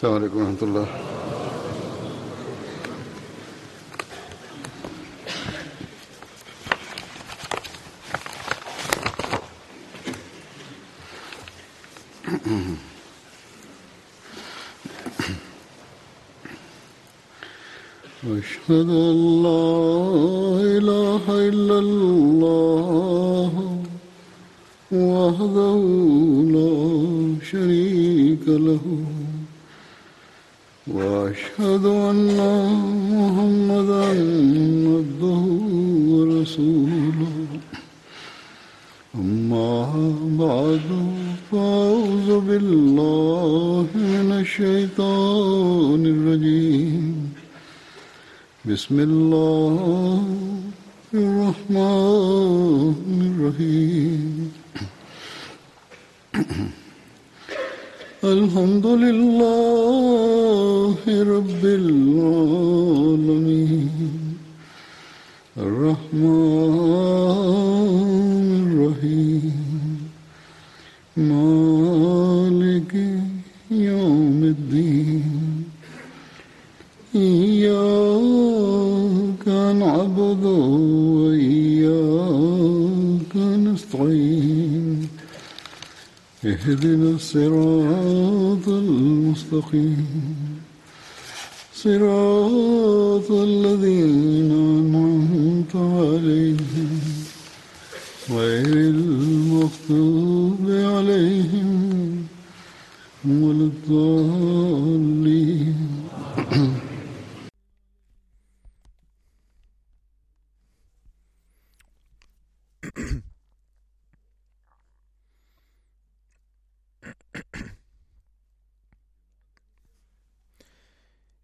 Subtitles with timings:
[0.00, 0.86] السلام عليكم ورحمة الله.
[18.24, 19.99] أشهد أن لا
[48.90, 49.59] بسم الله.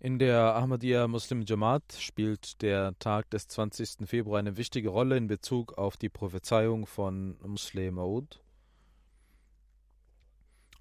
[0.06, 4.06] In der Ahmadiyya Muslim Jamaat spielt der Tag des 20.
[4.08, 8.40] Februar eine wichtige Rolle in Bezug auf die Prophezeiung von Muslim Maud.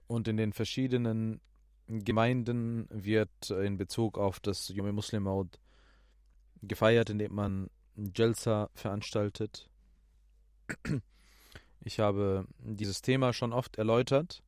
[0.05, 1.41] Und in den verschiedenen
[1.87, 5.59] Gemeinden wird in Bezug auf das Yom Muslim Maud
[6.61, 9.69] gefeiert, indem man Jalsa veranstaltet.
[11.87, 14.41] Ich habe dieses Thema schon oft erläutert,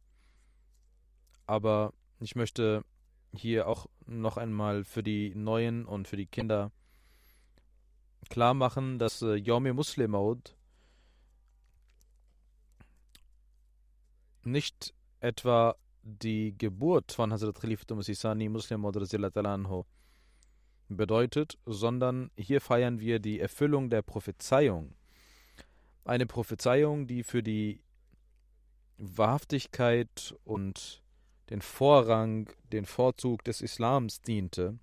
[1.45, 2.83] aber ich möchte
[3.31, 6.71] hier auch noch einmal für die Neuen und für die Kinder
[8.29, 10.55] klar machen, dass äh, Yom Muslim Maud
[14.43, 19.83] nicht etwa die Geburt von Hazrat Khalifat Musisani Muslim Maud anhu
[20.89, 24.96] bedeutet, sondern hier feiern wir die Erfüllung der Prophezeiung.
[26.07, 27.81] Eine Prophezeiung, die für die
[28.97, 31.03] Wahrhaftigkeit und
[31.49, 34.79] den Vorrang, den Vorzug des Islams diente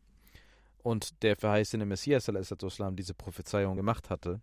[0.82, 4.42] und der verheißene Messias Islam diese Prophezeiung gemacht hatte.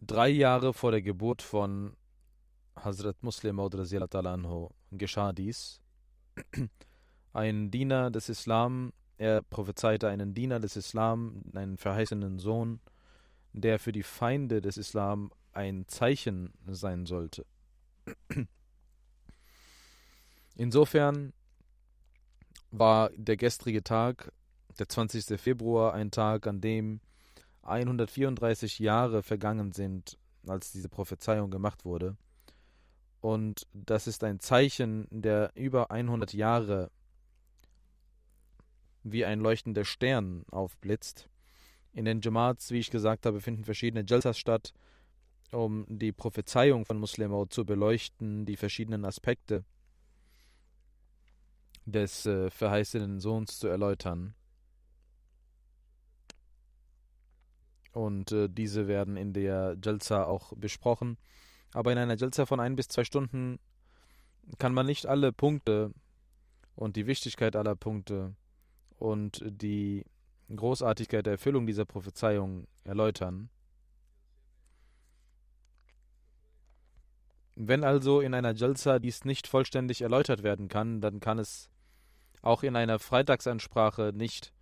[0.00, 1.98] Drei Jahre vor der Geburt von
[2.76, 5.82] Hazrat Muslim anhu geschah dies.
[7.34, 12.80] Ein Diener des Islam, er prophezeite einen Diener des Islam, einen verheißenen Sohn,
[13.54, 17.46] der für die Feinde des Islam ein Zeichen sein sollte.
[20.56, 21.32] Insofern
[22.70, 24.32] war der gestrige Tag,
[24.78, 25.40] der 20.
[25.40, 27.00] Februar, ein Tag, an dem
[27.62, 32.16] 134 Jahre vergangen sind, als diese Prophezeiung gemacht wurde.
[33.20, 36.90] Und das ist ein Zeichen der über 100 Jahre
[39.04, 41.28] wie ein leuchtender Stern aufblitzt.
[41.94, 44.74] In den Jamaats, wie ich gesagt habe, finden verschiedene Jalsas statt,
[45.52, 49.64] um die Prophezeiung von Muslim zu beleuchten, die verschiedenen Aspekte
[51.86, 54.34] des äh, verheißenen Sohns zu erläutern.
[57.92, 61.16] Und äh, diese werden in der Jalsa auch besprochen.
[61.72, 63.60] Aber in einer Jalsa von ein bis zwei Stunden
[64.58, 65.92] kann man nicht alle Punkte
[66.74, 68.34] und die Wichtigkeit aller Punkte
[68.98, 70.04] und die
[70.48, 73.48] Großartigkeit der Erfüllung dieser Prophezeiung erläutern.
[77.56, 81.70] Wenn also in einer Jalsa dies nicht vollständig erläutert werden kann, dann kann es
[82.42, 84.52] auch in einer Freitagsansprache nicht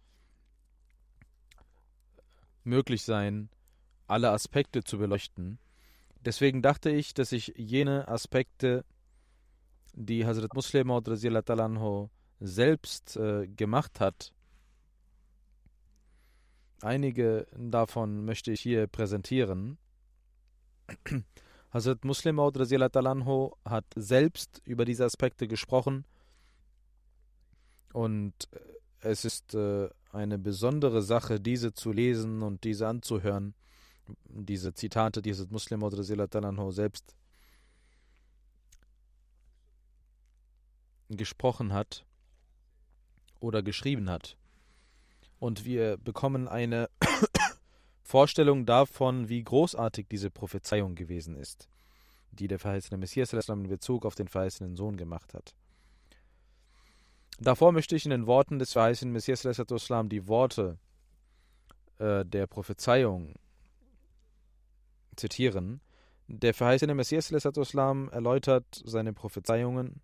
[2.64, 3.48] möglich sein,
[4.06, 5.58] alle Aspekte zu beleuchten.
[6.20, 8.84] Deswegen dachte ich, dass ich jene Aspekte,
[9.94, 10.92] die Hazrat Muslim
[12.40, 14.32] selbst äh, gemacht hat,
[16.84, 19.78] einige davon möchte ich hier präsentieren.
[21.72, 22.56] Hazrat Muslim Maud
[22.96, 26.04] Anho hat selbst über diese Aspekte gesprochen
[27.92, 28.58] und äh,
[29.00, 33.54] es ist äh, eine besondere Sache, diese zu lesen und diese anzuhören.
[34.24, 35.94] Diese Zitate, die Hazrat Muslim Maud
[36.34, 37.16] Anho selbst
[41.08, 42.04] gesprochen hat
[43.40, 44.36] oder geschrieben hat.
[45.42, 46.88] Und wir bekommen eine
[48.04, 51.68] Vorstellung davon, wie großartig diese Prophezeiung gewesen ist,
[52.30, 55.56] die der verheißene Messias in Bezug auf den verheißenen Sohn gemacht hat.
[57.40, 59.42] Davor möchte ich in den Worten des verheißenen Messias
[60.08, 60.78] die Worte
[61.98, 63.34] äh, der Prophezeiung
[65.16, 65.80] zitieren.
[66.28, 67.32] Der verheißene Messias
[68.12, 70.02] erläutert seine Prophezeiungen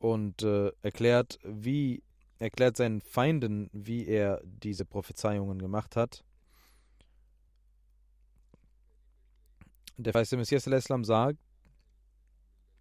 [0.00, 2.02] und äh, erklärt, wie
[2.38, 6.24] erklärt seinen Feinden, wie er diese Prophezeiungen gemacht hat.
[9.98, 11.38] Der Feiste Messias Islam sagt,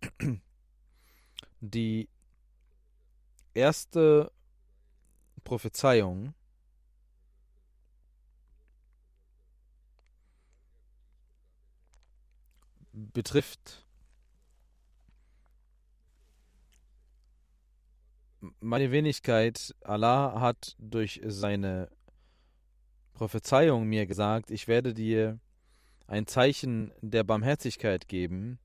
[1.60, 2.08] die
[3.54, 4.32] erste
[5.44, 6.34] Prophezeiung
[12.94, 13.89] betrifft
[18.60, 21.90] meine Wenigkeit, Allah hat durch seine
[23.14, 25.40] Prophezeiung mir gesagt, ich werde dir
[26.08, 28.60] ein Zeichen der Barmherzigkeit geben.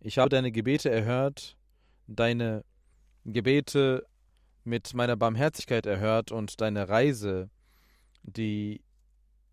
[0.00, 1.56] Ich habe deine Gebete erhört,
[2.06, 2.64] deine
[3.24, 4.06] Gebete
[4.64, 7.50] mit meiner Barmherzigkeit erhört und deine Reise,
[8.22, 8.82] die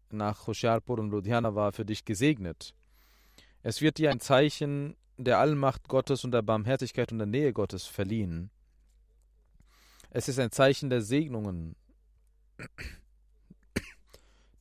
[0.09, 2.75] nach Hoshiarpur und Ludhiana war, für dich gesegnet.
[3.63, 7.85] Es wird dir ein Zeichen der Allmacht Gottes und der Barmherzigkeit und der Nähe Gottes
[7.85, 8.51] verliehen.
[10.15, 11.75] Es ist ein Zeichen der Segnungen.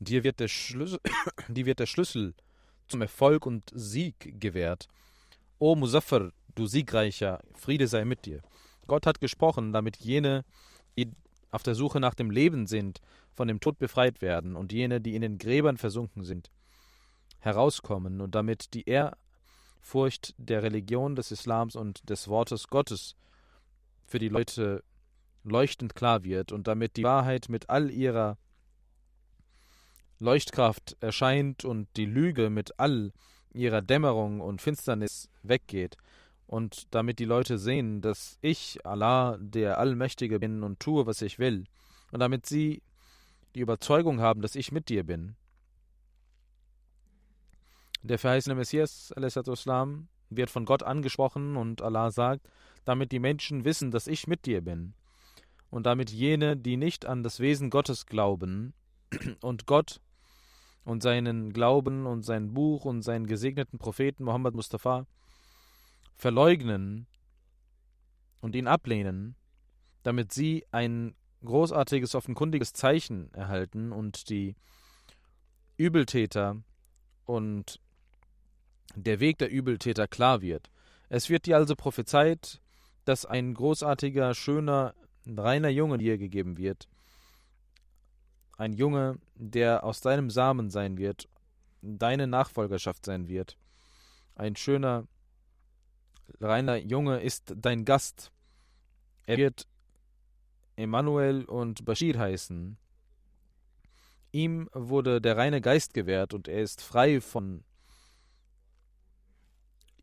[0.00, 0.98] Dir wird der Schlüssel,
[1.48, 2.34] dir wird der Schlüssel
[2.88, 4.88] zum Erfolg und Sieg gewährt.
[5.58, 8.40] O Muzaffar, du Siegreicher, Friede sei mit dir.
[8.86, 10.46] Gott hat gesprochen, damit jene,
[10.96, 11.10] die
[11.50, 13.02] auf der Suche nach dem Leben sind,
[13.34, 16.50] von dem Tod befreit werden und jene, die in den Gräbern versunken sind,
[17.40, 23.16] herauskommen und damit die Ehrfurcht der Religion des Islams und des Wortes Gottes
[24.06, 24.82] für die Leute
[25.44, 28.38] leuchtend klar wird und damit die Wahrheit mit all ihrer
[30.18, 33.12] Leuchtkraft erscheint und die Lüge mit all
[33.52, 35.96] ihrer Dämmerung und Finsternis weggeht
[36.46, 41.38] und damit die Leute sehen, dass ich, Allah, der Allmächtige bin und tue, was ich
[41.38, 41.64] will,
[42.12, 42.82] und damit sie
[43.54, 45.34] die Überzeugung haben, dass ich mit dir bin.
[48.02, 52.48] Der verheißene Messias wird von Gott angesprochen und Allah sagt,
[52.84, 54.94] damit die Menschen wissen, dass ich mit dir bin
[55.72, 58.74] und damit jene, die nicht an das Wesen Gottes glauben
[59.40, 60.02] und Gott
[60.84, 65.06] und seinen Glauben und sein Buch und seinen gesegneten Propheten Muhammad Mustafa
[66.14, 67.06] verleugnen
[68.42, 69.34] und ihn ablehnen,
[70.02, 74.56] damit sie ein großartiges, offenkundiges Zeichen erhalten und die
[75.78, 76.62] Übeltäter
[77.24, 77.80] und
[78.94, 80.70] der Weg der Übeltäter klar wird.
[81.08, 82.60] Es wird dir also prophezeit,
[83.06, 84.94] dass ein großartiger, schöner,
[85.26, 86.88] ein reiner Junge dir gegeben wird.
[88.56, 91.28] Ein Junge, der aus deinem Samen sein wird,
[91.80, 93.56] deine Nachfolgerschaft sein wird.
[94.34, 95.06] Ein schöner,
[96.40, 98.30] reiner Junge ist dein Gast.
[99.26, 99.66] Er wird
[100.76, 102.76] Emanuel und Bashir heißen.
[104.32, 107.64] Ihm wurde der reine Geist gewährt und er ist frei von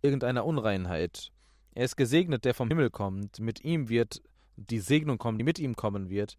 [0.01, 1.31] irgendeiner Unreinheit.
[1.73, 3.39] Er ist gesegnet, der vom Himmel kommt.
[3.39, 4.21] Mit ihm wird
[4.59, 6.37] die Segnung kommen, die mit ihm kommen wird.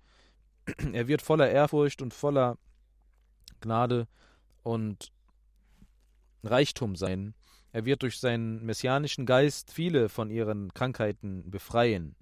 [0.93, 2.59] Er wird voller Ehrfurcht und voller
[3.61, 4.07] Gnade
[4.63, 5.13] und
[6.43, 7.35] Reichtum sein.
[7.73, 12.17] Er wird durch seinen messianischen Geist viele von ihren Krankheiten befreien.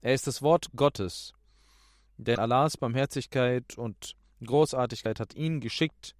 [0.00, 1.32] Er ist das Wort Gottes,
[2.16, 6.14] denn Allahs Barmherzigkeit und Großartigkeit hat ihn geschickt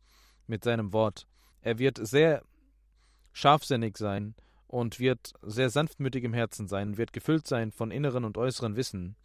[0.47, 1.27] mit seinem Wort.
[1.61, 2.43] Er wird sehr
[3.33, 4.35] scharfsinnig sein
[4.77, 9.17] und wird sehr sanftmütig im Herzen sein, wird gefüllt sein von inneren und äußeren Wissen.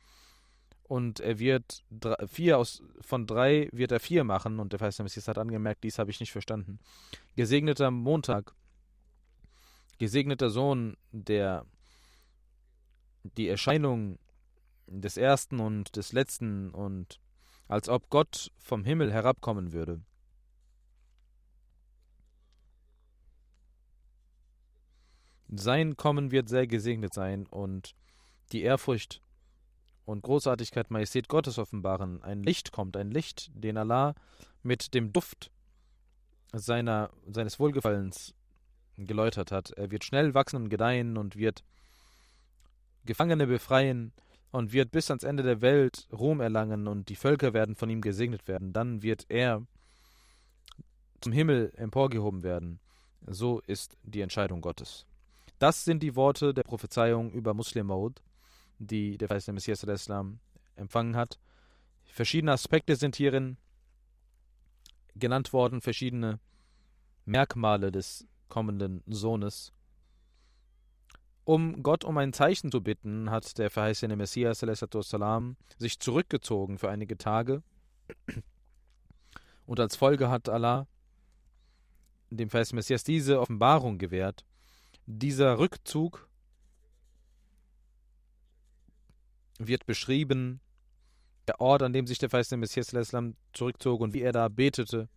[0.83, 5.03] Und er wird drei, vier aus von drei wird er vier machen und der Feist
[5.03, 6.79] Messias hat angemerkt, dies habe ich nicht verstanden.
[7.35, 8.55] Gesegneter Montag,
[9.99, 11.65] gesegneter Sohn, der
[13.23, 14.19] die Erscheinung
[14.87, 17.19] des ersten und des letzten und
[17.67, 19.99] als ob Gott vom Himmel herabkommen würde.
[25.51, 27.93] Sein Kommen wird sehr gesegnet sein und
[28.53, 29.21] die Ehrfurcht
[30.05, 32.23] und Großartigkeit, Majestät Gottes offenbaren.
[32.23, 34.15] Ein Licht kommt, ein Licht, den Allah
[34.63, 35.51] mit dem Duft
[36.53, 38.33] seiner, seines Wohlgefallens
[38.97, 39.71] geläutert hat.
[39.71, 41.63] Er wird schnell wachsen und gedeihen und wird
[43.03, 44.13] Gefangene befreien
[44.51, 47.99] und wird bis ans Ende der Welt Ruhm erlangen und die Völker werden von ihm
[47.99, 48.71] gesegnet werden.
[48.71, 49.65] Dann wird er
[51.19, 52.79] zum Himmel emporgehoben werden.
[53.27, 55.05] So ist die Entscheidung Gottes.
[55.61, 58.23] Das sind die Worte der Prophezeiung über Muslim Maud,
[58.79, 60.39] die der verheißene Messias Islam
[60.75, 61.39] empfangen hat.
[62.03, 63.57] Verschiedene Aspekte sind hierin
[65.13, 66.39] genannt worden, verschiedene
[67.25, 69.71] Merkmale des kommenden Sohnes.
[71.43, 74.65] Um Gott um ein Zeichen zu bitten, hat der verheißene Messias
[75.01, 77.61] salam, sich zurückgezogen für einige Tage.
[79.67, 80.87] Und als Folge hat Allah
[82.31, 84.43] dem verheißenen Messias diese Offenbarung gewährt.
[85.13, 86.29] Dieser Rückzug
[89.59, 90.61] wird beschrieben,
[91.47, 92.93] der Ort, an dem sich der verheißene Messias
[93.51, 95.09] zurückzog und wie er da betete.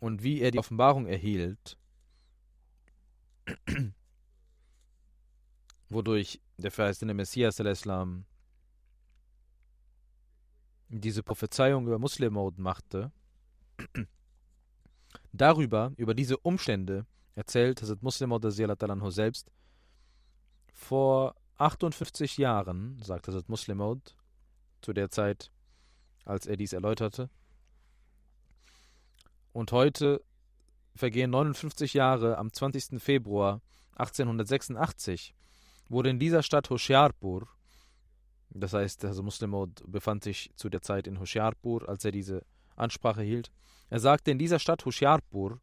[0.00, 1.76] Und wie er die Offenbarung erhielt,
[5.90, 7.58] wodurch der verheißene Messias
[10.88, 13.12] diese Prophezeiung über Muslimmode machte,
[15.36, 19.50] darüber, über diese Umstände, erzählt Hazrat Muslim Anhu selbst,
[20.72, 24.00] vor 58 Jahren, sagt Hazrat Muslim
[24.82, 25.50] zu der Zeit,
[26.24, 27.30] als er dies erläuterte,
[29.52, 30.22] und heute
[30.94, 33.00] vergehen 59 Jahre am 20.
[33.02, 33.62] Februar
[33.96, 35.34] 1886
[35.88, 37.48] wurde in dieser Stadt Hoshiarpur,
[38.50, 42.44] das heißt, also Muslim befand sich zu der Zeit in Hoshiarpur, als er diese
[42.76, 43.50] Ansprache hielt.
[43.90, 45.60] Er sagte, in dieser Stadt Hoshiarpur,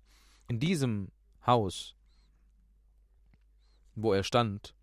[0.48, 1.10] in diesem
[1.46, 1.96] Haus,
[3.96, 4.74] wo er stand,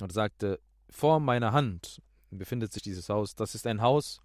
[0.00, 3.34] und sagte, vor meiner Hand befindet sich dieses Haus.
[3.34, 4.20] Das ist ein Haus,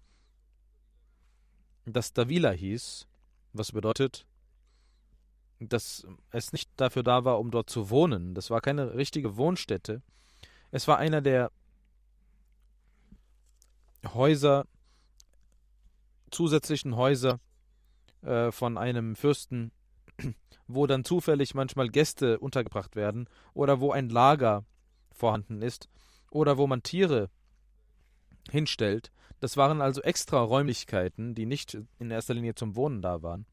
[1.84, 3.06] das Davila hieß,
[3.52, 4.26] was bedeutet,
[5.60, 8.34] dass es nicht dafür da war, um dort zu wohnen.
[8.34, 10.02] Das war keine richtige Wohnstätte.
[10.70, 11.50] Es war einer der
[14.04, 14.66] Häuser,
[16.30, 17.40] zusätzlichen Häuser
[18.22, 19.72] äh, von einem Fürsten,
[20.66, 24.64] wo dann zufällig manchmal Gäste untergebracht werden oder wo ein Lager
[25.12, 25.88] vorhanden ist
[26.30, 27.30] oder wo man Tiere
[28.50, 29.12] hinstellt.
[29.40, 33.46] Das waren also extra Räumlichkeiten, die nicht in erster Linie zum Wohnen da waren.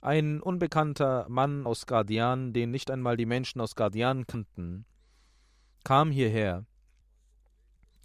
[0.00, 4.86] Ein unbekannter Mann aus Guardian, den nicht einmal die Menschen aus Guardian kannten,
[5.84, 6.64] kam hierher.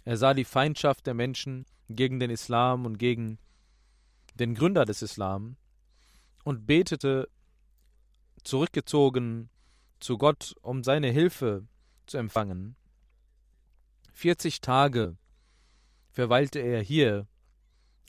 [0.04, 3.38] Er sah die Feindschaft der Menschen gegen den Islam und gegen
[4.34, 5.56] den Gründer des Islam
[6.44, 7.28] und betete
[8.44, 9.50] zurückgezogen
[10.00, 11.66] zu Gott, um seine Hilfe
[12.06, 12.76] zu empfangen.
[14.12, 15.16] 40 Tage
[16.10, 17.26] verweilte er hier,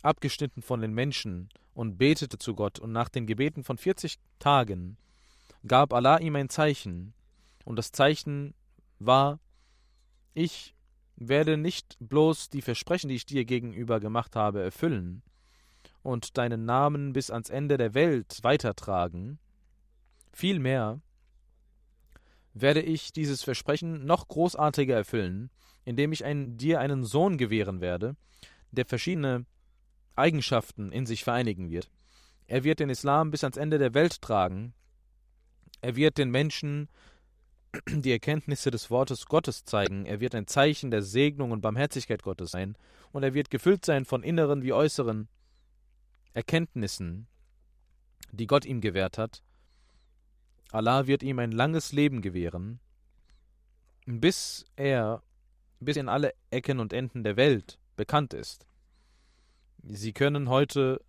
[0.02, 4.98] abgeschnitten von den Menschen, und betete zu Gott, und nach den Gebeten von 40 Tagen
[5.66, 7.14] gab Allah ihm ein Zeichen,
[7.66, 8.54] und das Zeichen
[9.00, 9.40] war,
[10.34, 10.76] ich
[11.16, 15.24] werde nicht bloß die Versprechen, die ich dir gegenüber gemacht habe, erfüllen
[16.04, 19.40] und deinen Namen bis ans Ende der Welt weitertragen,
[20.32, 21.02] vielmehr
[22.54, 25.50] werde ich dieses Versprechen noch großartiger erfüllen,
[25.86, 28.16] indem ich ein, dir einen Sohn gewähren werde,
[28.72, 29.46] der verschiedene
[30.16, 31.90] Eigenschaften in sich vereinigen wird.
[32.46, 34.74] Er wird den Islam bis ans Ende der Welt tragen.
[35.82, 36.90] Er wird den Menschen
[37.90, 40.06] die Erkenntnisse des Wortes Gottes zeigen.
[40.06, 42.78] Er wird ein Zeichen der Segnung und Barmherzigkeit Gottes sein.
[43.12, 45.28] Und er wird gefüllt sein von inneren wie äußeren
[46.34, 47.28] Erkenntnissen,
[48.32, 49.44] die Gott ihm gewährt hat
[50.74, 52.80] Allah wird ihm ein langes Leben gewähren,
[54.08, 55.22] bis er
[55.80, 58.66] bis in alle Ecken und Enden der Welt bekannt ist.
[59.84, 61.00] Sie können heute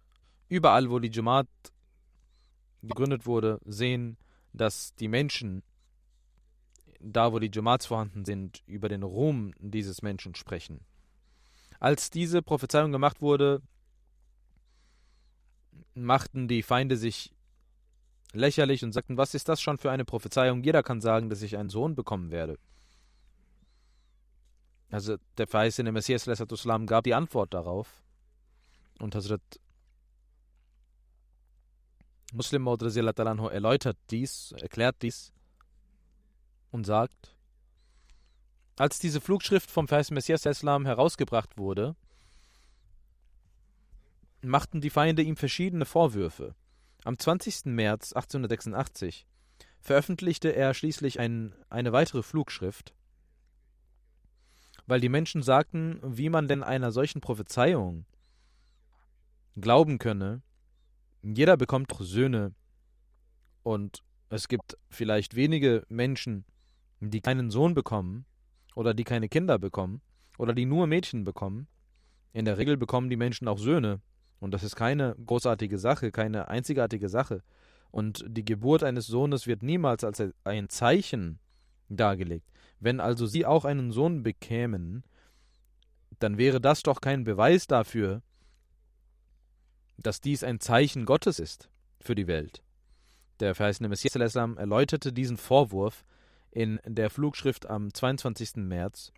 [0.51, 1.49] überall, wo die Jamaat
[2.83, 4.19] gegründet wurde, sehen,
[4.53, 5.63] dass die Menschen,
[7.01, 10.85] da wo die Jamaats vorhanden sind, über den Ruhm dieses Menschen sprechen.
[11.81, 13.63] Als diese Prophezeiung gemacht wurde,
[15.95, 17.33] machten die Feinde sich
[18.33, 20.63] lächerlich und sagten, was ist das schon für eine Prophezeiung?
[20.63, 22.59] Jeder kann sagen, dass ich einen Sohn bekommen werde.
[24.91, 26.27] Also der verheißene Messias
[26.87, 28.03] gab die Antwort darauf.
[29.01, 29.43] Und Hazrat
[32.33, 35.33] Muslim Maud erläutert dies, erklärt dies
[36.73, 37.37] und sagt,
[38.77, 40.43] als diese Flugschrift vom verheißenen Messias
[40.85, 41.95] herausgebracht wurde,
[44.49, 46.55] machten die Feinde ihm verschiedene Vorwürfe.
[47.05, 47.67] Am 20.
[47.67, 49.27] März 1886
[49.81, 52.95] veröffentlichte er schließlich ein, eine weitere Flugschrift,
[54.87, 58.07] weil die Menschen sagten, wie man denn einer solchen Prophezeiung
[59.57, 60.43] glauben könne.
[61.23, 62.55] Jeder bekommt doch Söhne
[63.63, 66.45] und es gibt vielleicht wenige Menschen,
[67.01, 68.25] die keinen Sohn bekommen
[68.75, 70.01] oder die keine Kinder bekommen
[70.39, 71.69] oder die nur Mädchen bekommen.
[72.33, 74.01] In der Regel bekommen die Menschen auch Söhne
[74.45, 77.43] und das ist keine großartige Sache, keine einzigartige Sache.
[77.91, 81.39] Und die Geburt eines Sohnes wird niemals als ein Zeichen
[81.89, 82.53] dargelegt.
[82.79, 85.03] Wenn also sie auch einen Sohn bekämen,
[86.19, 88.21] dann wäre das doch kein Beweis dafür,
[89.97, 92.63] dass dies ein Zeichen Gottes ist für die Welt.
[93.41, 96.05] Der verheißene Messias erläuterte diesen Vorwurf
[96.51, 98.57] in der Flugschrift am 22.
[98.57, 99.11] März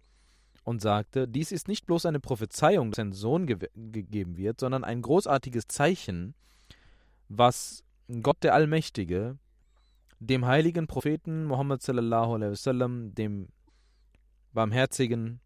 [0.67, 4.83] und sagte, dies ist nicht bloß eine Prophezeiung, dass ein Sohn ge gegeben wird, sondern
[4.83, 6.35] ein großartiges Zeichen,
[7.29, 7.85] was
[8.21, 9.39] Gott der Allmächtige
[10.19, 13.49] dem heiligen Propheten Muhammad sallallahu alaihi wasallam, dem
[14.55, 15.41] Barmherzigen,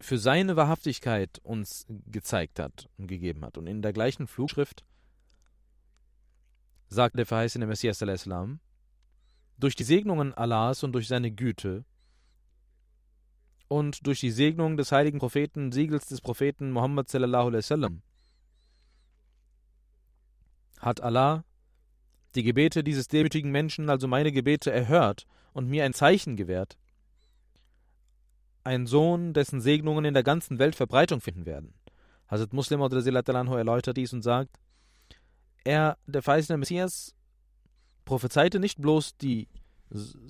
[0.00, 3.58] für seine Wahrhaftigkeit uns gezeigt hat und gegeben hat.
[3.58, 4.86] Und in der gleichen Flugschrift
[6.88, 8.60] sagt der verheißene Messias al-Islam,
[9.58, 11.84] durch die Segnungen Allahs und durch seine Güte
[13.68, 18.02] und durch die Segnung des heiligen Propheten, Siegels des Propheten Muhammad sallallahu alaihi wasallam,
[20.78, 21.44] hat Allah
[22.34, 26.76] die Gebete dieses demütigen Menschen, also meine Gebete, erhört und mir ein Zeichen gewährt.
[28.64, 31.74] Ein Sohn, dessen Segnungen in der ganzen Welt Verbreitung finden werden.
[32.28, 34.58] Hazrat Muslim erläutert dies und sagt,
[35.64, 37.14] er, der verheißene Messias,
[38.04, 39.48] prophezeite nicht bloß die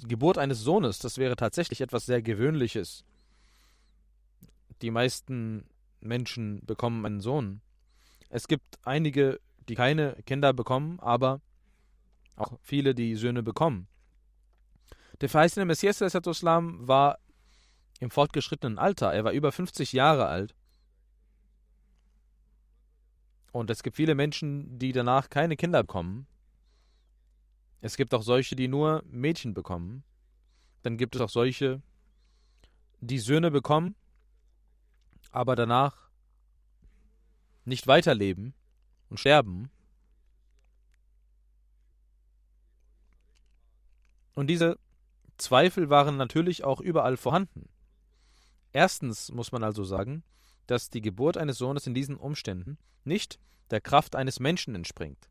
[0.07, 3.05] Geburt eines Sohnes, das wäre tatsächlich etwas sehr Gewöhnliches.
[4.85, 5.65] Die meisten
[6.03, 7.63] Menschen bekommen einen Sohn.
[8.29, 11.41] Es gibt einige, die keine Kinder bekommen, aber
[12.37, 13.89] auch viele, die Söhne bekommen.
[15.23, 17.19] Der verheißene Messias war
[17.99, 19.11] im fortgeschrittenen Alter.
[19.11, 20.55] Er war über 50 Jahre alt.
[23.53, 26.27] Und es gibt viele Menschen, die danach keine Kinder bekommen.
[27.81, 30.05] Es gibt auch solche, die nur Mädchen bekommen.
[30.83, 31.81] Dann gibt es auch solche,
[33.01, 33.97] die Söhne bekommen,
[35.35, 36.11] aber danach
[37.65, 38.55] nicht weiterleben
[39.11, 39.71] und sterben.
[44.35, 44.79] Und diese
[45.37, 47.69] Zweifel waren natürlich auch überall vorhanden.
[48.73, 50.23] Erstens muss man also sagen,
[50.67, 55.29] dass die Geburt eines Sohnes in diesen Umständen nicht der Kraft eines Menschen entspringt.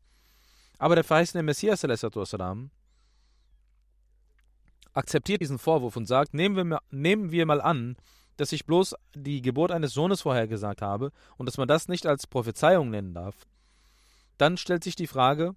[0.78, 2.70] Aber der verheißene Messias salam,
[4.92, 7.96] akzeptiert diesen Vorwurf und sagt, nehmen wir, nehmen wir mal an,
[8.36, 12.26] dass ich bloß die Geburt eines Sohnes vorhergesagt habe und dass man das nicht als
[12.26, 13.46] Prophezeiung nennen darf.
[14.38, 15.54] Dann stellt sich die Frage,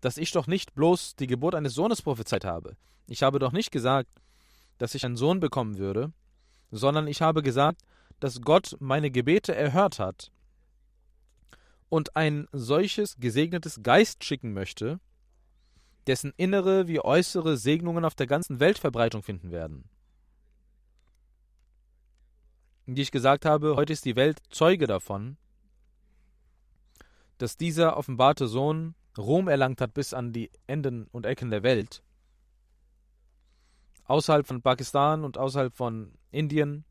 [0.00, 2.76] dass ich doch nicht bloß die Geburt eines Sohnes prophezeit habe.
[3.06, 4.10] Ich habe doch nicht gesagt,
[4.76, 6.12] dass ich einen Sohn bekommen würde,
[6.70, 7.82] sondern ich habe gesagt,
[8.20, 10.30] dass Gott meine Gebete erhört hat
[11.88, 15.00] und ein solches gesegnetes Geist schicken möchte,
[16.06, 19.84] dessen innere wie äußere Segnungen auf der ganzen Welt Verbreitung finden werden.
[22.90, 25.36] Wie ich gesagt habe, heute ist die Welt Zeuge davon,
[27.36, 32.02] dass dieser offenbarte Sohn Ruhm erlangt hat bis an die Enden und Ecken der Welt.
[34.04, 36.86] Außerhalb von Pakistan und außerhalb von Indien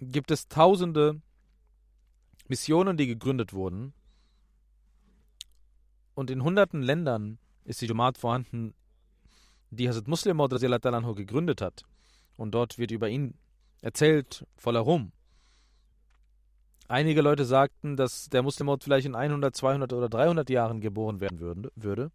[0.00, 1.22] gibt es tausende
[2.48, 3.94] Missionen, die gegründet wurden.
[6.14, 8.74] Und in hunderten Ländern ist die Jamaat vorhanden,
[9.70, 11.86] die Hazrat Muslim gegründet hat.
[12.36, 13.34] Und dort wird über ihn
[13.80, 15.12] erzählt, voller Ruhm.
[16.88, 21.68] Einige Leute sagten, dass der Muslimmord vielleicht in 100, 200 oder 300 Jahren geboren werden
[21.76, 22.10] würde.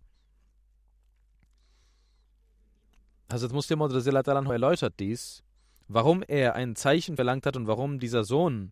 [3.31, 5.43] Hazrat Muslimmord erläutert dies,
[5.87, 8.71] warum er ein Zeichen verlangt hat und warum dieser Sohn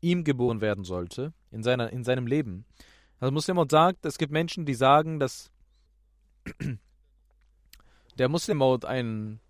[0.00, 2.64] ihm geboren werden sollte in, seiner, in seinem Leben.
[3.20, 5.50] Hazrat Muslimmord sagt, es gibt Menschen, die sagen, dass
[8.18, 9.40] der Muslimmord ein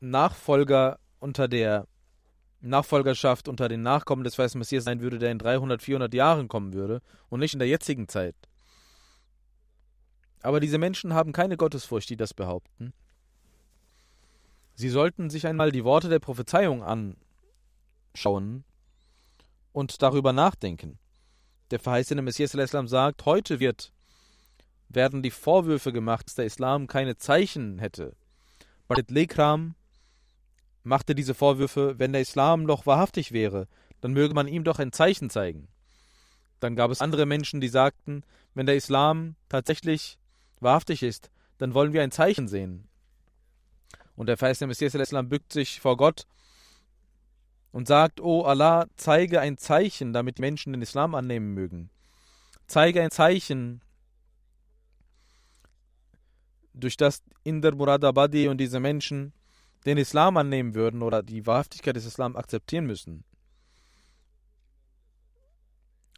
[0.00, 1.86] Nachfolger unter der
[2.60, 6.72] Nachfolgerschaft unter den Nachkommen des weißen Messias sein würde, der in 300, 400 Jahren kommen
[6.72, 8.34] würde und nicht in der jetzigen Zeit.
[10.42, 12.92] Aber diese Menschen haben keine Gottesfurcht, die das behaupten.
[14.74, 18.64] Sie sollten sich einmal die Worte der Prophezeiung anschauen
[19.72, 20.98] und darüber nachdenken.
[21.70, 23.92] Der verheißene Messias Islam sagt, heute wird,
[24.88, 28.16] werden die Vorwürfe gemacht, dass der Islam keine Zeichen hätte.
[28.86, 29.74] Barit Lekram
[30.88, 33.68] machte diese Vorwürfe, wenn der Islam doch wahrhaftig wäre,
[34.00, 35.68] dann möge man ihm doch ein Zeichen zeigen.
[36.60, 38.22] Dann gab es andere Menschen, die sagten,
[38.54, 40.18] wenn der Islam tatsächlich
[40.60, 42.88] wahrhaftig ist, dann wollen wir ein Zeichen sehen.
[44.16, 46.26] Und der verheißene Messias Islam bückt sich vor Gott
[47.70, 51.90] und sagt, O Allah, zeige ein Zeichen, damit Menschen den Islam annehmen mögen.
[52.66, 53.80] Zeige ein Zeichen,
[56.74, 59.32] durch das Inder Muradabadi und diese Menschen
[59.86, 63.24] den Islam annehmen würden oder die Wahrhaftigkeit des Islam akzeptieren müssen.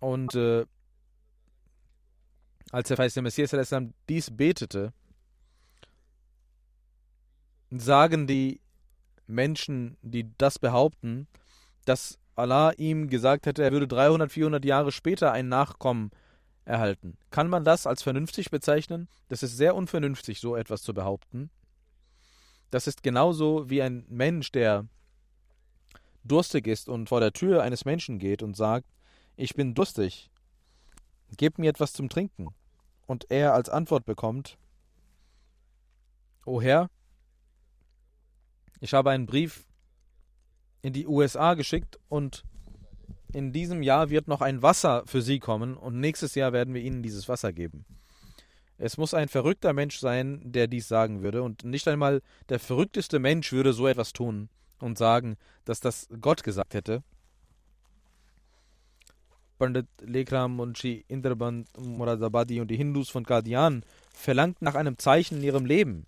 [0.01, 0.65] Und äh,
[2.73, 3.55] als der verheißene Messias
[4.09, 4.93] dies betete,
[7.71, 8.61] sagen die
[9.27, 11.29] Menschen, die das behaupten,
[11.85, 16.11] dass Allah ihm gesagt hätte, er würde 300, 400 Jahre später ein Nachkommen
[16.65, 17.17] erhalten.
[17.31, 19.09] Kann man das als vernünftig bezeichnen?
[19.29, 21.51] Das ist sehr unvernünftig, so etwas zu behaupten.
[22.71, 24.87] Das ist genauso wie ein Mensch, der
[26.25, 28.87] durstig ist und vor der Tür eines Menschen geht und sagt,
[29.37, 30.31] ich bin durstig,
[31.37, 32.49] gib mir etwas zum Trinken.
[33.07, 34.57] Und er als Antwort bekommt,
[36.47, 36.91] O Herr,
[38.81, 39.67] ich habe einen Brief
[40.83, 42.45] in die USA geschickt und
[43.33, 46.83] in diesem Jahr wird noch ein Wasser für Sie kommen und nächstes Jahr werden wir
[46.83, 47.85] Ihnen dieses Wasser geben.
[48.83, 53.19] Es muss ein verrückter Mensch sein, der dies sagen würde, und nicht einmal der verrückteste
[53.19, 57.03] Mensch würde so etwas tun und sagen, dass das Gott gesagt hätte.
[59.59, 65.37] Pandit Lekram und Shri Indraband Muradabadi und die Hindus von Qadian verlangten nach einem Zeichen
[65.37, 66.07] in ihrem Leben.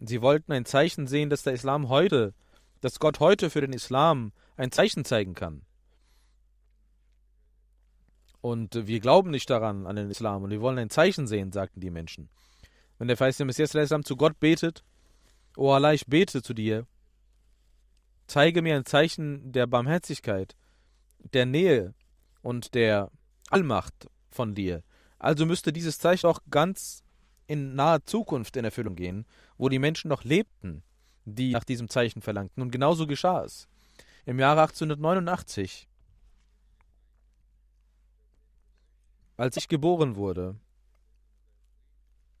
[0.00, 2.32] Sie wollten ein Zeichen sehen, dass der Islam heute,
[2.80, 5.60] dass Gott heute für den Islam ein Zeichen zeigen kann.
[8.40, 11.80] Und wir glauben nicht daran, an den Islam, und wir wollen ein Zeichen sehen, sagten
[11.80, 12.28] die Menschen.
[12.98, 14.84] Wenn der verheißene Messias Islam zu Gott betet,
[15.56, 16.86] O Allah, ich bete zu dir,
[18.26, 20.54] zeige mir ein Zeichen der Barmherzigkeit,
[21.32, 21.94] der Nähe
[22.42, 23.10] und der
[23.50, 24.82] Allmacht von dir.
[25.18, 27.02] Also müsste dieses Zeichen auch ganz
[27.46, 30.82] in naher Zukunft in Erfüllung gehen, wo die Menschen noch lebten,
[31.24, 32.62] die nach diesem Zeichen verlangten.
[32.62, 33.68] Und genauso geschah es.
[34.26, 35.87] Im Jahre 1889,
[39.38, 40.56] als ich geboren wurde,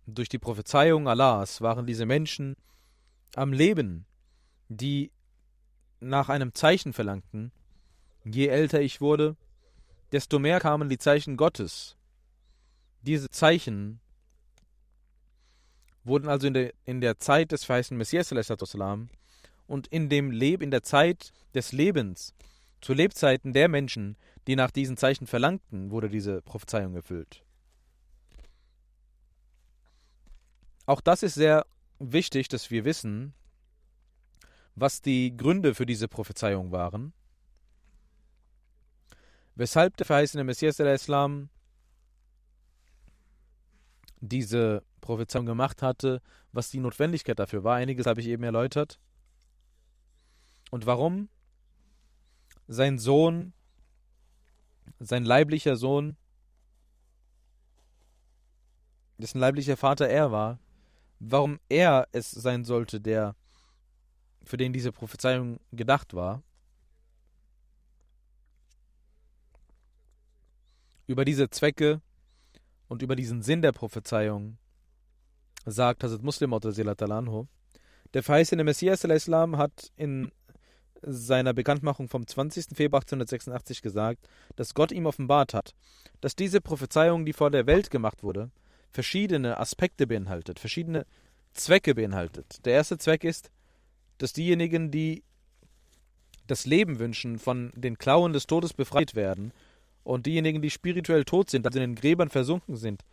[0.06, 2.56] durch die Prophezeiung Allahs waren diese Menschen
[3.34, 4.04] am Leben,
[4.68, 5.12] die
[6.00, 7.52] nach einem Zeichen verlangten.
[8.24, 9.36] Je älter ich wurde,
[10.12, 11.96] desto mehr kamen die Zeichen Gottes.
[13.02, 14.00] Diese Zeichen
[16.04, 18.32] wurden also in der, in der Zeit des verheißenen Messias
[19.66, 22.34] und in dem Leb, in der Zeit des Lebens,
[22.80, 27.44] zu Lebzeiten der Menschen, die nach diesen Zeichen verlangten, wurde diese Prophezeiung erfüllt.
[30.86, 31.66] Auch das ist sehr
[31.98, 33.34] wichtig, dass wir wissen,
[34.74, 37.12] was die Gründe für diese Prophezeiung waren,
[39.54, 41.50] weshalb der verheißene Messias Islam
[44.20, 47.76] diese Prophezeiung gemacht hatte, was die Notwendigkeit dafür war.
[47.76, 48.98] Einiges habe ich eben erläutert.
[50.70, 51.28] Und warum
[52.68, 53.52] sein Sohn,
[55.00, 56.16] sein leiblicher Sohn,
[59.16, 60.58] dessen leiblicher Vater er war,
[61.18, 63.34] warum er es sein sollte, der
[64.44, 66.42] für den diese Prophezeiung gedacht war.
[71.06, 72.00] Über diese Zwecke
[72.86, 74.58] und über diesen Sinn der Prophezeiung
[75.64, 77.46] sagt Hazrat Muslim anhu,
[78.14, 80.30] der verheißene Messias Islam hat in
[81.02, 82.76] seiner Bekanntmachung vom 20.
[82.76, 85.74] Februar 1886 gesagt, dass Gott ihm offenbart hat,
[86.20, 88.50] dass diese Prophezeiung, die vor der Welt gemacht wurde,
[88.90, 91.06] verschiedene Aspekte beinhaltet, verschiedene
[91.54, 92.64] Zwecke beinhaltet.
[92.64, 93.50] Der erste Zweck ist,
[94.18, 95.22] dass diejenigen, die
[96.46, 99.52] das Leben wünschen, von den Klauen des Todes befreit werden
[100.02, 103.04] und diejenigen, die spirituell tot sind, also in den Gräbern versunken sind,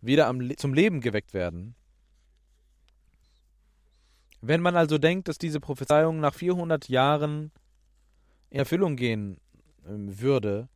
[0.00, 1.74] wieder am, zum Leben geweckt werden.
[4.40, 7.50] Wenn man also denkt, dass diese Prophezeiung nach 400 Jahren
[8.50, 9.38] in Erfüllung gehen
[9.88, 10.68] ähm, würde,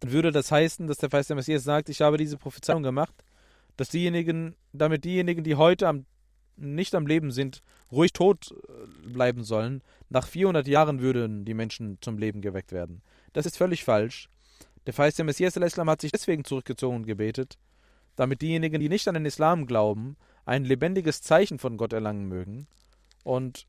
[0.00, 3.14] dann würde das heißen, dass der Feist der Messias sagt, ich habe diese Prophezeiung gemacht,
[3.76, 6.06] dass diejenigen, damit diejenigen, die heute am,
[6.56, 9.82] nicht am Leben sind, ruhig tot äh, bleiben sollen.
[10.08, 13.02] Nach 400 Jahren würden die Menschen zum Leben geweckt werden.
[13.32, 14.28] Das ist völlig falsch.
[14.86, 17.56] Der Feist der Messias Islam hat sich deswegen zurückgezogen und gebetet,
[18.16, 22.66] damit diejenigen, die nicht an den Islam glauben, ein lebendiges Zeichen von Gott erlangen mögen
[23.22, 23.66] und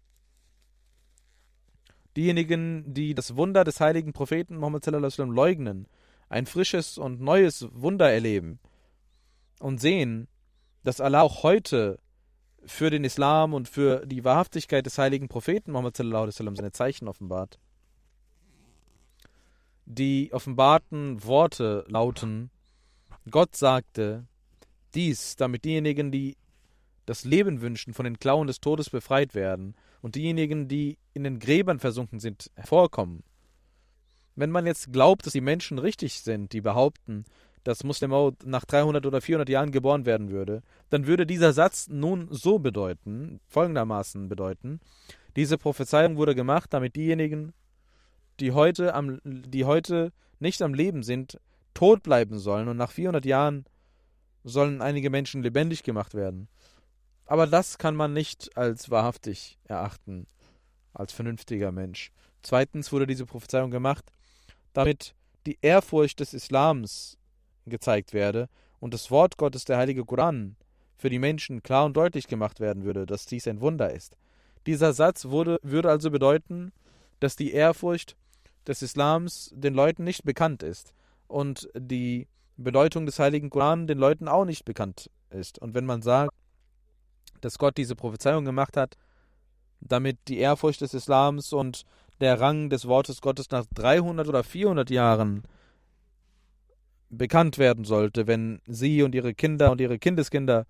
[2.16, 5.88] diejenigen, die das Wunder des heiligen Propheten Muhammad leugnen,
[6.30, 8.60] ein frisches und neues Wunder erleben
[9.60, 10.28] und sehen,
[10.84, 12.00] dass Allah auch heute
[12.66, 17.60] für den Islam und für die Wahrhaftigkeit des heiligen Propheten Muhammad seine Zeichen offenbart.
[19.86, 22.52] Die offenbarten Worte lauten:
[23.30, 24.26] Gott sagte,
[24.94, 26.38] dies, damit diejenigen, die
[27.06, 31.40] das Leben wünschen, von den Klauen des Todes befreit werden und diejenigen, die in den
[31.40, 33.24] Gräbern versunken sind, hervorkommen.
[34.36, 37.26] Wenn man jetzt glaubt, dass die Menschen richtig sind, die behaupten,
[37.64, 41.88] dass Muslim Maud nach 300 oder 400 Jahren geboren werden würde, dann würde dieser Satz
[41.88, 44.80] nun so bedeuten, folgendermaßen bedeuten,
[45.36, 47.54] diese Prophezeiung wurde gemacht, damit diejenigen,
[48.40, 51.40] die heute, am, die heute nicht am Leben sind,
[51.74, 53.66] tot bleiben sollen und nach 400 Jahren
[54.44, 56.48] sollen einige Menschen lebendig gemacht werden.
[57.26, 60.28] Aber das kann man nicht als wahrhaftig erachten,
[60.94, 62.12] als vernünftiger Mensch.
[62.42, 64.12] Zweitens wurde diese Prophezeiung gemacht,
[64.74, 67.18] damit die Ehrfurcht des Islams
[67.66, 70.58] gezeigt werde und das Wort Gottes, der heilige Koran,
[70.98, 74.18] für die Menschen klar und deutlich gemacht werden würde, dass dies ein Wunder ist.
[74.66, 76.72] Dieser Satz wurde, würde also bedeuten,
[77.20, 78.16] dass die Ehrfurcht
[78.68, 80.94] des Islams den Leuten nicht bekannt ist
[81.28, 85.60] und die Bedeutung des heiligen Koran den Leuten auch nicht bekannt ist.
[85.60, 86.34] Und wenn man sagt,
[87.44, 88.98] dass Gott diese Prophezeiung gemacht hat,
[89.80, 91.84] damit die Ehrfurcht des Islams und
[92.22, 95.44] der Rang des Wortes Gottes nach 300 oder 400 Jahren
[97.10, 100.66] bekannt werden sollte, wenn sie und ihre Kinder und ihre Kindeskinder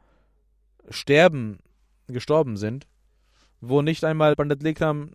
[0.89, 1.59] sterben,
[2.07, 2.87] gestorben sind,
[3.61, 5.11] wo nicht einmal Pandit Lekram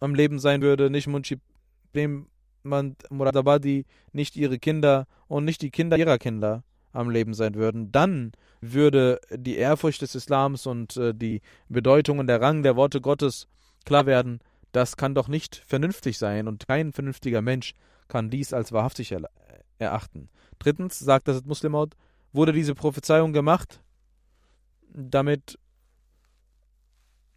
[0.00, 1.38] am Leben sein würde, nicht Munshi
[2.64, 8.32] Muradabadi, nicht ihre Kinder und nicht die Kinder ihrer Kinder am Leben sein würden, dann
[8.60, 13.48] würde die Ehrfurcht des Islams und äh, die Bedeutung und der Rang der Worte Gottes
[13.84, 14.40] klar werden,
[14.72, 17.74] das kann doch nicht vernünftig sein und kein vernünftiger Mensch
[18.08, 19.14] kann dies als wahrhaftig
[19.78, 20.28] erachten.
[20.58, 21.94] Drittens, sagt das Muslimaut,
[22.32, 23.82] wurde diese Prophezeiung gemacht,
[24.92, 25.58] damit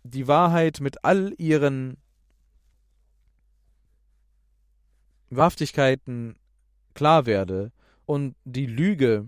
[0.03, 1.97] die Wahrheit mit all ihren
[5.29, 6.35] Wahrhaftigkeiten
[6.93, 7.71] klar werde
[8.05, 9.27] und die Lüge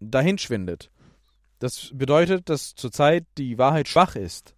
[0.00, 0.90] dahinschwindet.
[1.58, 4.54] Das bedeutet, dass zurzeit die Wahrheit schwach ist,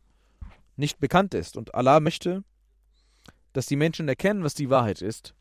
[0.76, 1.56] nicht bekannt ist.
[1.56, 2.44] Und Allah möchte,
[3.52, 5.34] dass die Menschen erkennen, was die Wahrheit ist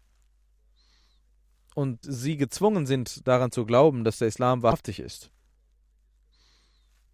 [1.76, 5.32] und sie gezwungen sind, daran zu glauben, dass der Islam wahrhaftig ist.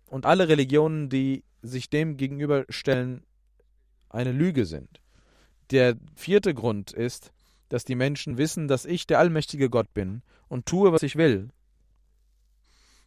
[0.07, 3.23] Und alle Religionen, die sich dem gegenüberstellen,
[4.09, 5.01] eine Lüge sind.
[5.71, 7.31] Der vierte Grund ist,
[7.69, 11.49] dass die Menschen wissen, dass ich der allmächtige Gott bin und tue, was ich will.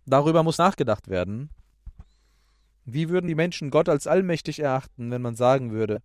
[0.09, 1.51] Darüber muss nachgedacht werden.
[2.87, 6.01] Wie würden die Menschen Gott als allmächtig erachten, wenn man sagen würde,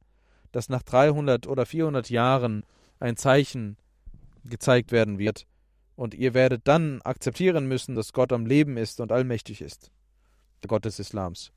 [0.52, 2.66] dass nach 300 oder 400 Jahren
[3.00, 3.78] ein Zeichen
[4.44, 5.48] gezeigt werden wird,
[5.96, 9.90] und ihr werdet dann akzeptieren müssen, dass Gott am Leben ist und allmächtig ist,
[10.64, 11.54] der Gott des Islams.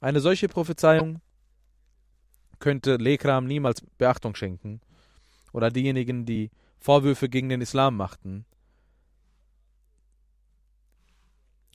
[0.00, 1.20] Eine solche Prophezeiung
[2.58, 4.80] könnte Lekram niemals Beachtung schenken,
[5.52, 8.44] oder diejenigen, die Vorwürfe gegen den Islam machten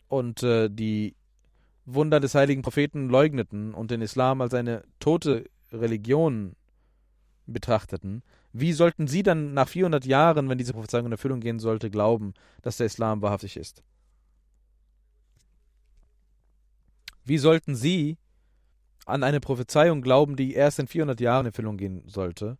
[0.07, 1.15] und äh, die
[1.85, 6.55] Wunder des heiligen Propheten leugneten und den Islam als eine tote Religion
[7.45, 11.89] betrachteten, wie sollten Sie dann nach 400 Jahren, wenn diese Prophezeiung in Erfüllung gehen sollte,
[11.89, 13.83] glauben, dass der Islam wahrhaftig ist?
[17.25, 18.17] Wie sollten Sie
[19.05, 22.57] an eine Prophezeiung glauben, die erst in 400 Jahren in Erfüllung gehen sollte?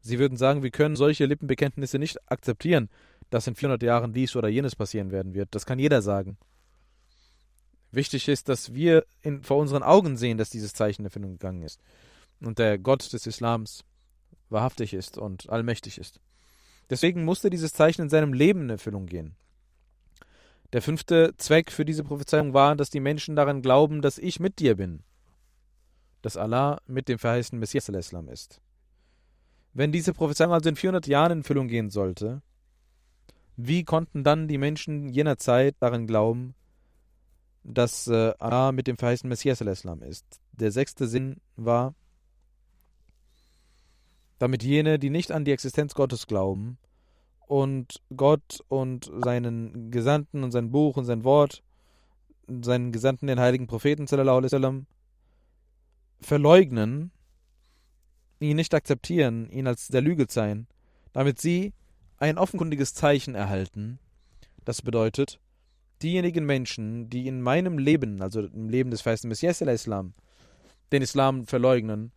[0.00, 2.90] Sie würden sagen, wir können solche Lippenbekenntnisse nicht akzeptieren,
[3.30, 5.54] dass in 400 Jahren dies oder jenes passieren werden wird.
[5.54, 6.36] Das kann jeder sagen.
[7.92, 11.62] Wichtig ist, dass wir in, vor unseren Augen sehen, dass dieses Zeichen in Erfüllung gegangen
[11.62, 11.80] ist.
[12.40, 13.84] Und der Gott des Islams
[14.48, 16.20] wahrhaftig ist und allmächtig ist.
[16.88, 19.36] Deswegen musste dieses Zeichen in seinem Leben in Erfüllung gehen.
[20.72, 24.60] Der fünfte Zweck für diese Prophezeiung war, dass die Menschen daran glauben, dass ich mit
[24.60, 25.02] dir bin,
[26.22, 28.60] dass Allah mit dem verheißenen Messias Islam ist.
[29.72, 32.42] Wenn diese Prophezeiung also in 400 Jahren in Erfüllung gehen sollte,
[33.56, 36.54] wie konnten dann die Menschen jener Zeit daran glauben,
[37.62, 40.40] dass äh, Allah mit dem verheißenen Messias Islam ist?
[40.52, 41.94] Der sechste Sinn war,
[44.38, 46.78] damit jene, die nicht an die Existenz Gottes glauben
[47.46, 51.62] und Gott und seinen Gesandten und sein Buch und sein Wort,
[52.62, 54.86] seinen Gesandten, den heiligen Propheten sallam,
[56.20, 57.10] verleugnen,
[58.40, 60.66] ihn nicht akzeptieren, ihn als der Lüge zeigen,
[61.12, 61.72] damit sie
[62.18, 63.98] ein offenkundiges Zeichen erhalten.
[64.64, 65.40] Das bedeutet,
[66.02, 70.14] diejenigen Menschen, die in meinem Leben, also im Leben des feisten Messias Islam,
[70.92, 72.12] den Islam verleugnen,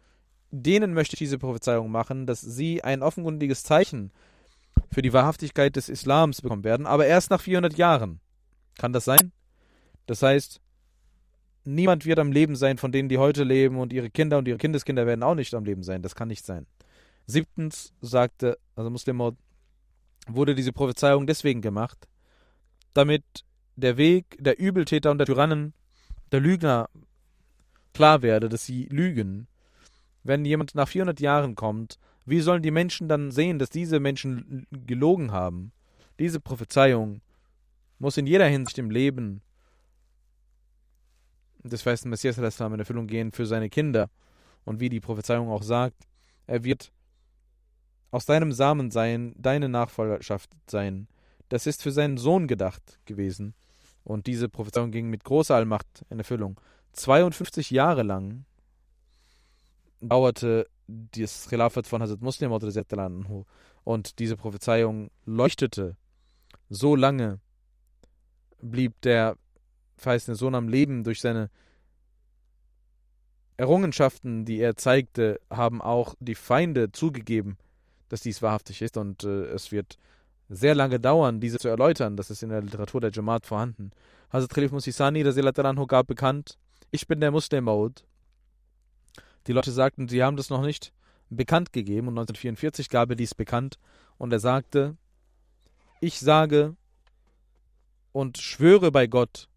[0.52, 4.12] denen möchte ich diese Prophezeiung machen, dass sie ein offenkundiges Zeichen
[4.92, 8.20] für die Wahrhaftigkeit des Islams bekommen werden, aber erst nach 400 Jahren.
[8.78, 9.32] Kann das sein?
[10.06, 10.62] Das heißt,
[11.66, 14.58] niemand wird am Leben sein von denen, die heute leben und ihre Kinder und ihre
[14.58, 16.02] Kindeskinder werden auch nicht am Leben sein.
[16.02, 16.68] Das kann nicht sein.
[17.26, 19.36] Siebtens sagte, also Muslim
[20.28, 22.08] wurde diese Prophezeiung deswegen gemacht,
[22.94, 23.24] damit
[23.76, 25.74] der Weg der Übeltäter und der Tyrannen,
[26.32, 26.90] der Lügner
[27.94, 29.48] klar werde, dass sie lügen.
[30.24, 34.66] Wenn jemand nach 400 Jahren kommt, wie sollen die Menschen dann sehen, dass diese Menschen
[34.72, 35.74] gelogen haben?
[36.20, 37.22] Diese Prophezeiung
[38.00, 39.42] muss in jeder Hinsicht im Leben
[41.64, 44.10] des weißen Messias in Erfüllung gehen für seine Kinder.
[44.66, 46.08] Und wie die Prophezeiung auch sagt,
[46.48, 46.92] er wird
[48.12, 51.08] aus deinem Samen sein, deine Nachfolgerschaft sein.
[51.50, 53.54] Das ist für seinen Sohn gedacht gewesen.
[54.04, 56.60] Und diese Prophezeiung ging mit großer Allmacht in Erfüllung.
[56.94, 58.46] 52 Jahre lang
[60.02, 62.52] dauerte das Khilafat von Hazrat Muslim
[63.84, 65.96] und diese Prophezeiung leuchtete
[66.70, 67.40] so lange,
[68.62, 69.38] blieb der
[69.98, 71.50] verheißene Sohn am Leben durch seine
[73.58, 77.58] Errungenschaften, die er zeigte, haben auch die Feinde zugegeben,
[78.10, 79.98] dass dies wahrhaftig ist und äh, es wird
[80.54, 82.16] sehr lange dauern, diese zu erläutern.
[82.16, 83.92] Das ist in der Literatur der Jamaat vorhanden.
[84.32, 86.58] Hazrat Khalif Musisani, der gab bekannt,
[86.92, 88.06] ich bin der Muslim Maud.
[89.48, 90.94] Die Leute sagten, sie haben das noch nicht
[91.30, 93.80] bekannt gegeben und 1944 gab er dies bekannt
[94.18, 94.96] und er sagte,
[96.00, 96.76] ich sage
[98.12, 99.50] und schwöre bei Gott,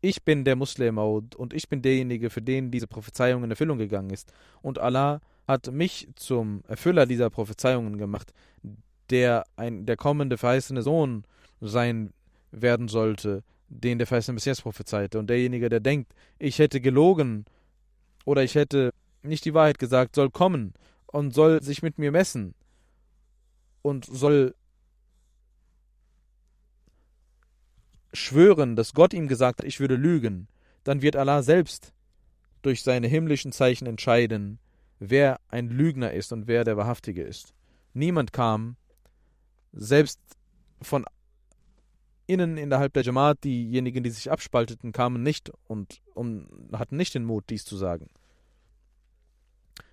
[0.00, 3.78] ich bin der Muslim Maud und ich bin derjenige, für den diese Prophezeiung in Erfüllung
[3.78, 4.32] gegangen ist.
[4.62, 8.32] Und Allah hat mich zum Erfüller dieser Prophezeiungen gemacht,
[9.10, 11.24] der ein, der kommende verheißene Sohn
[11.60, 12.12] sein
[12.50, 15.18] werden sollte, den der verheißene Messias prophezeite.
[15.18, 17.44] Und derjenige, der denkt, ich hätte gelogen
[18.24, 18.92] oder ich hätte
[19.22, 20.74] nicht die Wahrheit gesagt, soll kommen
[21.06, 22.54] und soll sich mit mir messen
[23.82, 24.54] und soll
[28.12, 30.48] schwören, dass Gott ihm gesagt hat, ich würde lügen,
[30.84, 31.92] dann wird Allah selbst
[32.62, 34.58] durch seine himmlischen Zeichen entscheiden,
[34.98, 37.54] wer ein Lügner ist und wer der Wahrhaftige ist.
[37.94, 38.76] Niemand kam,
[39.72, 40.20] selbst
[40.82, 41.04] von
[42.26, 47.24] innen innerhalb der Jamaat, diejenigen, die sich abspalteten, kamen nicht und, und hatten nicht den
[47.24, 48.08] Mut, dies zu sagen.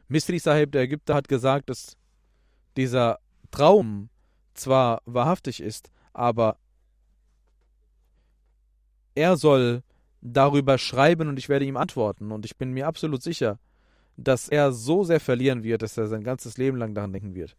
[0.07, 1.97] Misri Sahib, der Ägypter, hat gesagt, dass
[2.77, 3.19] dieser
[3.51, 4.09] Traum
[4.53, 6.57] zwar wahrhaftig ist, aber
[9.15, 9.83] er soll
[10.21, 12.31] darüber schreiben und ich werde ihm antworten.
[12.31, 13.59] Und ich bin mir absolut sicher,
[14.15, 17.55] dass er so sehr verlieren wird, dass er sein ganzes Leben lang daran denken wird.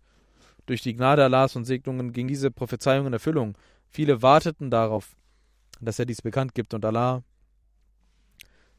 [0.69, 3.57] Durch die Gnade Allahs und Segnungen ging diese Prophezeiung in Erfüllung.
[3.89, 5.17] Viele warteten darauf,
[5.81, 7.23] dass er dies bekannt gibt, und Allah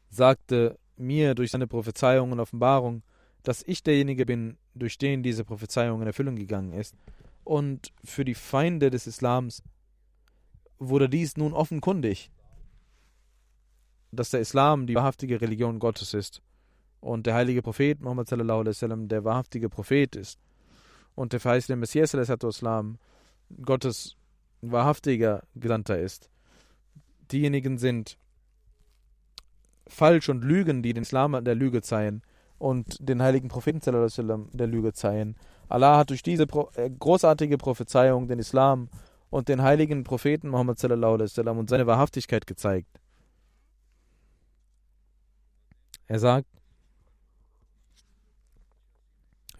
[0.08, 3.02] sagte mir durch seine Prophezeiung und Offenbarung,
[3.42, 6.94] dass ich derjenige bin, durch den diese Prophezeiung in Erfüllung gegangen ist.
[7.42, 9.64] Und für die Feinde des Islams
[10.78, 12.30] wurde dies nun offenkundig,
[14.12, 16.40] dass der Islam die wahrhaftige Religion Gottes ist
[17.00, 20.38] und der heilige Prophet Muhammad sallallahu alaihi wasallam der wahrhaftige Prophet ist
[21.14, 22.94] und der verheißene Messias sallallahu
[23.62, 24.16] Gottes
[24.62, 26.30] wahrhaftiger Gesandter ist.
[27.32, 28.16] Diejenigen sind
[29.86, 32.22] falsch und Lügen, die den Islam der Lüge zeigen
[32.58, 33.80] und den heiligen Propheten
[34.52, 35.36] der Lüge zeigen.
[35.68, 36.44] Allah hat durch diese
[36.74, 38.88] äh, großartige Prophezeiung den Islam
[39.30, 43.00] und den heiligen Propheten Muhammad und seine Wahrhaftigkeit gezeigt.
[46.06, 46.48] Er sagt,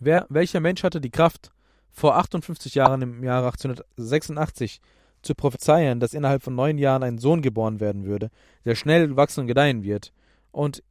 [0.00, 1.52] wer, welcher Mensch hatte die Kraft,
[1.92, 4.80] vor 58 Jahren im Jahre 1886
[5.22, 8.30] zu prophezeien, dass innerhalb von neun Jahren ein Sohn geboren werden würde,
[8.64, 10.12] der schnell wachsen und gedeihen wird
[10.50, 10.82] und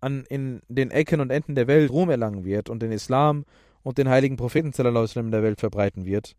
[0.00, 3.44] an, in den Ecken und Enden der Welt Ruhm erlangen wird und den Islam
[3.82, 6.36] und den heiligen Propheten in der Welt verbreiten wird.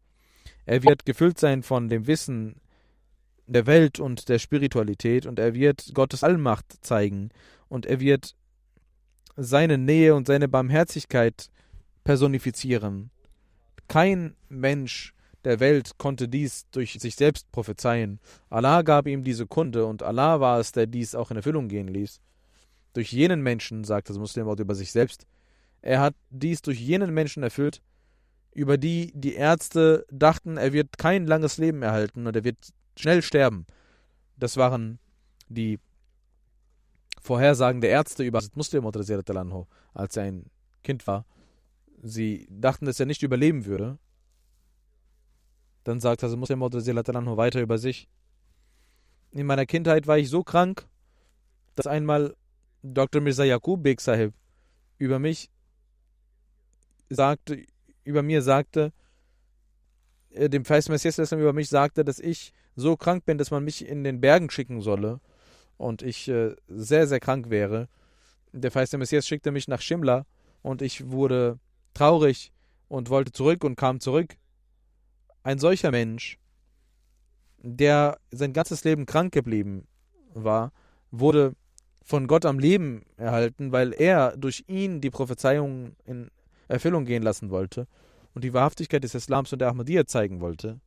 [0.65, 2.55] Er wird gefüllt sein von dem Wissen
[3.47, 7.29] der Welt und der Spiritualität und er wird Gottes Allmacht zeigen
[7.67, 8.35] und er wird
[9.35, 11.49] seine Nähe und seine Barmherzigkeit
[12.03, 13.11] personifizieren.
[13.87, 18.19] Kein Mensch der Welt konnte dies durch sich selbst prophezeien.
[18.49, 21.87] Allah gab ihm diese Kunde und Allah war es, der dies auch in Erfüllung gehen
[21.87, 22.21] ließ.
[22.93, 25.25] Durch jenen Menschen, sagt das Muslimwort über sich selbst,
[25.81, 27.81] er hat dies durch jenen Menschen erfüllt,
[28.53, 32.57] über die die Ärzte dachten, er wird kein langes Leben erhalten und er wird
[32.97, 33.65] schnell sterben.
[34.37, 34.99] Das waren
[35.47, 35.79] die
[37.21, 40.45] Vorhersagen der Ärzte über Muslim anhu, als er ein
[40.83, 41.25] Kind war.
[42.03, 43.99] Sie dachten, dass er nicht überleben würde.
[45.83, 48.09] Dann sagt Hazrat Muslim anhu weiter über sich.
[49.31, 50.87] In meiner Kindheit war ich so krank,
[51.75, 52.35] dass einmal
[52.83, 53.21] Dr.
[53.21, 54.33] Mirza Yaqub Beg Sahib
[54.97, 55.49] über mich
[57.09, 57.63] sagte,
[58.03, 58.93] über mir sagte,
[60.31, 63.87] äh, dem Feist Messias über mich sagte, dass ich so krank bin, dass man mich
[63.87, 65.19] in den Bergen schicken solle
[65.77, 67.89] und ich äh, sehr, sehr krank wäre.
[68.53, 70.25] Der Feist Messias schickte mich nach Shimla
[70.61, 71.59] und ich wurde
[71.93, 72.51] traurig
[72.87, 74.35] und wollte zurück und kam zurück.
[75.43, 76.37] Ein solcher Mensch
[77.63, 79.87] der sein ganzes Leben krank geblieben
[80.33, 80.71] war,
[81.11, 81.55] wurde
[82.03, 86.31] von Gott am Leben erhalten, weil er durch ihn die Prophezeiung in
[86.67, 87.87] Erfüllung gehen lassen wollte
[88.33, 90.79] und die Wahrhaftigkeit des Islams und der Ahmadiyya zeigen wollte.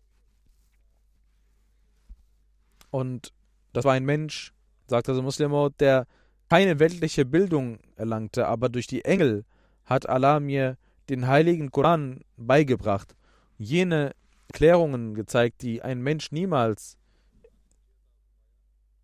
[2.91, 3.33] Und
[3.73, 4.53] das war ein Mensch,
[4.87, 6.07] sagt also Muslimo, der
[6.49, 9.45] keine weltliche Bildung erlangte, aber durch die Engel
[9.85, 10.77] hat Allah mir
[11.09, 13.15] den heiligen Koran beigebracht,
[13.59, 14.15] jene
[14.53, 16.97] Klärungen gezeigt, die ein Mensch niemals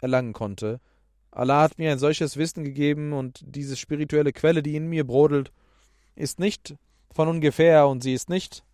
[0.00, 0.80] erlangen konnte.
[1.30, 5.52] Allah hat mir ein solches Wissen gegeben und diese spirituelle Quelle, die in mir brodelt,
[6.16, 6.74] ist nicht
[7.12, 8.64] von ungefähr und sie ist nicht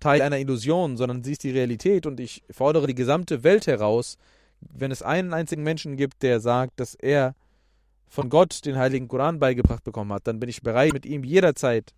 [0.00, 4.18] Teil einer Illusion, sondern sie ist die Realität und ich fordere die gesamte Welt heraus,
[4.60, 7.34] wenn es einen einzigen Menschen gibt, der sagt, dass er
[8.08, 11.94] von Gott den heiligen Koran beigebracht bekommen hat, dann bin ich bereit, mit ihm jederzeit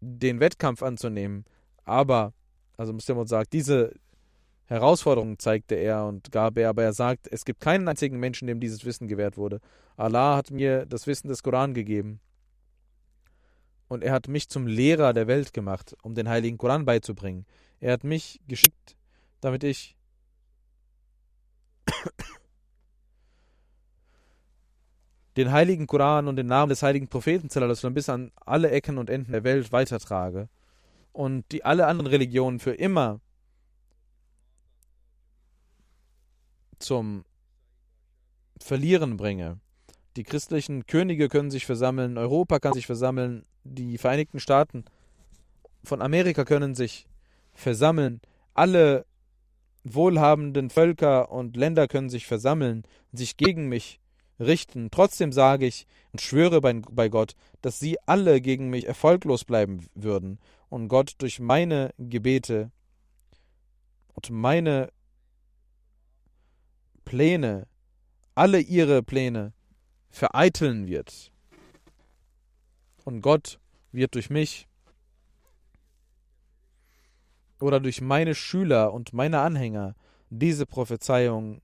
[0.00, 1.44] den Wettkampf anzunehmen.
[1.84, 2.32] Aber,
[2.76, 3.94] also Muslim sagt, diese
[4.66, 8.60] Herausforderung zeigte er und gab er, aber er sagt, es gibt keinen einzigen Menschen, dem
[8.60, 9.60] dieses Wissen gewährt wurde.
[9.96, 12.20] Allah hat mir das Wissen des Koran gegeben.
[13.88, 17.44] Und er hat mich zum Lehrer der Welt gemacht, um den heiligen Koran beizubringen.
[17.80, 18.96] Er hat mich geschickt,
[19.40, 19.96] damit ich
[25.36, 27.48] den heiligen Koran und den Namen des heiligen Propheten
[27.94, 30.48] bis an alle Ecken und Enden der Welt weitertrage
[31.12, 33.20] und die alle anderen Religionen für immer
[36.78, 37.24] zum
[38.60, 39.58] Verlieren bringe.
[40.16, 44.84] Die christlichen Könige können sich versammeln, Europa kann sich versammeln, die Vereinigten Staaten
[45.84, 47.06] von Amerika können sich
[47.54, 48.20] versammeln,
[48.54, 49.06] alle
[49.84, 54.00] wohlhabenden Völker und Länder können sich versammeln, sich gegen mich
[54.38, 54.90] richten.
[54.90, 59.86] Trotzdem sage ich und schwöre bei, bei Gott, dass sie alle gegen mich erfolglos bleiben
[59.94, 62.70] würden und Gott durch meine Gebete
[64.14, 64.90] und meine
[67.04, 67.66] Pläne,
[68.34, 69.52] alle ihre Pläne
[70.10, 71.32] vereiteln wird.
[73.04, 73.58] Und Gott
[73.92, 74.68] wird durch mich
[77.60, 79.94] oder durch meine Schüler und meine Anhänger
[80.30, 81.60] diese Prophezeiung,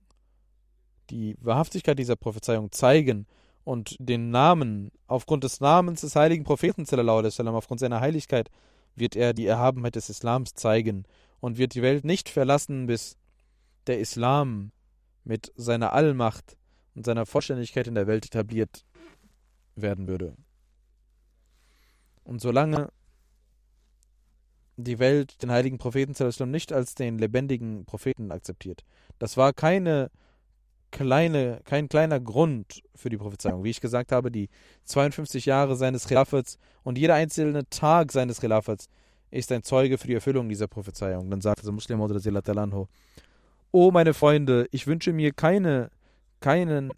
[1.11, 3.27] die Wahrhaftigkeit dieser Prophezeiung zeigen
[3.65, 6.87] und den Namen, aufgrund des Namens des heiligen Propheten,
[7.49, 8.51] aufgrund seiner Heiligkeit,
[8.95, 11.05] wird er die Erhabenheit des Islams zeigen
[11.41, 13.17] und wird die Welt nicht verlassen, bis
[13.87, 14.73] der Islam
[15.25, 16.57] mit seiner Allmacht
[16.95, 18.85] und seiner Vollständigkeit in der Welt etabliert
[19.75, 20.35] werden würde.
[22.25, 22.91] Und solange
[24.77, 26.15] die Welt den heiligen Propheten
[26.51, 28.85] nicht als den lebendigen Propheten akzeptiert.
[29.19, 30.11] Das war keine
[30.91, 33.65] kleine, kein kleiner Grund für die Prophezeiung.
[33.65, 34.49] Wie ich gesagt habe, die
[34.85, 38.89] 52 Jahre seines Khilafats und jeder einzelne Tag seines Khilafats
[39.31, 41.31] ist ein Zeuge für die Erfüllung dieser Prophezeiung.
[41.31, 42.21] Dann sagte der Muslim oder
[43.73, 45.91] O meine Freunde, ich wünsche mir keine,
[46.41, 46.93] keinen,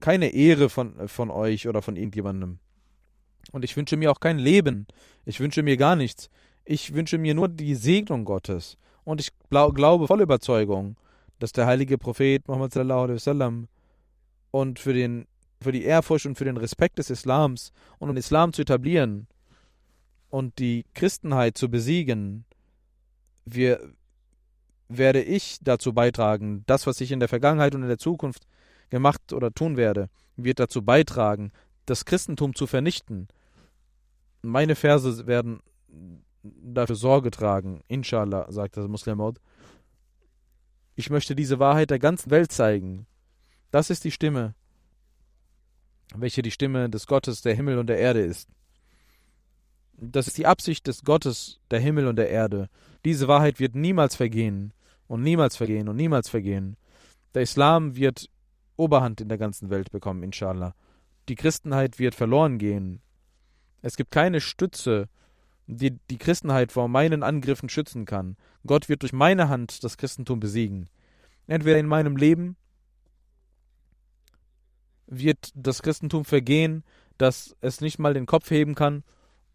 [0.00, 2.58] keine Ehre von, von euch oder von irgendjemandem.
[3.52, 4.86] Und ich wünsche mir auch kein Leben.
[5.24, 6.28] Ich wünsche mir gar nichts.
[6.64, 8.76] Ich wünsche mir nur die Segnung Gottes.
[9.04, 10.96] Und ich glaube voll Überzeugung,
[11.38, 13.68] dass der heilige Prophet Muhammad sallallahu alaihi wasallam
[14.50, 15.26] und für, den,
[15.60, 19.26] für die Ehrfurcht und für den Respekt des Islams und um den Islam zu etablieren
[20.30, 22.44] und die Christenheit zu besiegen,
[23.44, 23.80] wir,
[24.88, 28.46] werde ich dazu beitragen, das, was ich in der Vergangenheit und in der Zukunft
[28.90, 31.52] gemacht oder tun werde, wird dazu beitragen,
[31.86, 33.28] das Christentum zu vernichten.
[34.42, 35.60] Meine Verse werden
[36.42, 39.34] dafür Sorge tragen, inshallah, sagt der Muslim
[40.94, 43.06] Ich möchte diese Wahrheit der ganzen Welt zeigen.
[43.70, 44.54] Das ist die Stimme,
[46.14, 48.48] welche die Stimme des Gottes der Himmel und der Erde ist.
[49.96, 52.68] Das ist die Absicht des Gottes der Himmel und der Erde.
[53.04, 54.72] Diese Wahrheit wird niemals vergehen
[55.06, 56.76] und niemals vergehen und niemals vergehen.
[57.34, 58.28] Der Islam wird
[58.76, 60.74] Oberhand in der ganzen Welt bekommen, inshallah.
[61.28, 63.00] Die Christenheit wird verloren gehen.
[63.82, 65.08] Es gibt keine Stütze,
[65.66, 68.36] die die Christenheit vor meinen Angriffen schützen kann.
[68.66, 70.88] Gott wird durch meine Hand das Christentum besiegen.
[71.46, 72.56] Entweder in meinem Leben
[75.06, 76.84] wird das Christentum vergehen,
[77.18, 79.04] dass es nicht mal den Kopf heben kann,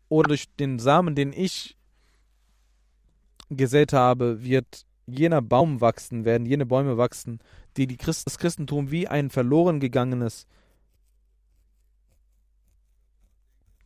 [0.07, 1.78] oder durch den Samen, den ich
[3.49, 7.39] gesät habe, wird jener Baum wachsen, werden jene Bäume wachsen,
[7.78, 10.47] die, die Christ, das Christentum wie ein verloren gegangenes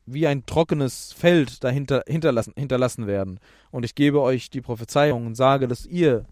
[0.06, 3.39] wie ein trockenes Feld dahinter hinterlassen, hinterlassen werden.
[3.72, 6.26] Und ich gebe euch die Prophezeiung und sage, dass ihr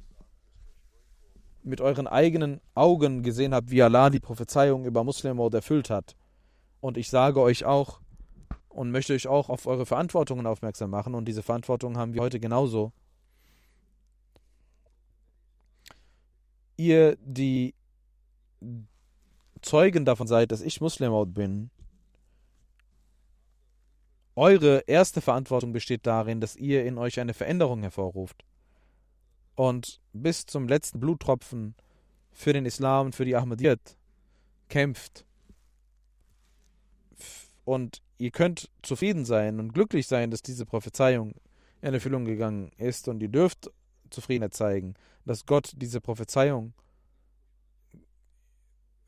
[1.64, 6.16] mit euren eigenen Augen gesehen habt, wie Allah die Prophezeiung über Muslimord erfüllt hat.
[6.80, 8.02] Und ich sage euch auch,
[8.74, 11.14] und möchte euch auch auf eure Verantwortungen aufmerksam machen.
[11.14, 12.92] Und diese Verantwortung haben wir heute genauso.
[16.78, 17.76] Ihr, die
[19.62, 21.70] Zeugen davon seid, dass ich Muslim bin,
[24.36, 28.46] eure erste Verantwortung besteht darin, dass ihr in euch eine Veränderung hervorruft
[29.56, 31.76] und bis zum letzten Bluttropfen
[32.32, 33.98] für den Islam und für die Ahmadiyyat
[34.70, 35.26] kämpft.
[37.66, 41.34] Und ihr könnt zufrieden sein und glücklich sein, dass diese Prophezeiung
[41.82, 43.70] in Erfüllung gegangen ist und ihr dürft
[44.10, 46.74] Zufriedenheit zeigen, dass Gott diese Prophezeiung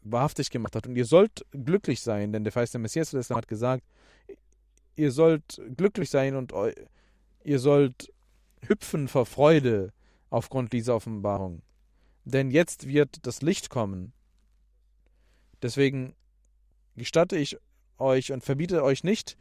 [0.01, 0.87] wahrhaftig gemacht hat.
[0.87, 3.83] Und ihr sollt glücklich sein, denn der Feist der Messias hat gesagt,
[4.95, 6.53] ihr sollt glücklich sein und
[7.43, 8.11] ihr sollt
[8.61, 9.91] hüpfen vor Freude
[10.29, 11.61] aufgrund dieser Offenbarung.
[12.25, 14.13] Denn jetzt wird das Licht kommen.
[15.61, 16.15] Deswegen
[16.95, 17.57] gestatte ich
[17.97, 19.37] euch und verbiete euch nicht,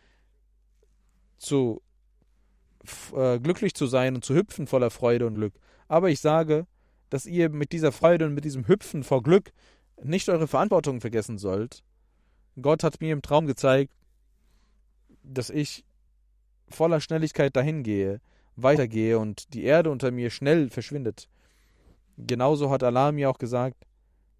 [1.39, 1.83] zu
[3.15, 5.55] äh, glücklich zu sein und zu hüpfen voller Freude und Glück.
[5.89, 6.67] Aber ich sage,
[7.11, 9.53] dass ihr mit dieser Freude und mit diesem Hüpfen vor Glück
[10.03, 11.83] nicht eure Verantwortung vergessen sollt.
[12.61, 13.93] Gott hat mir im Traum gezeigt,
[15.23, 15.85] dass ich
[16.69, 18.21] voller Schnelligkeit dahin gehe,
[18.57, 21.29] weitergehe und die Erde unter mir schnell verschwindet.
[22.17, 23.87] Genauso hat Allah mir auch gesagt,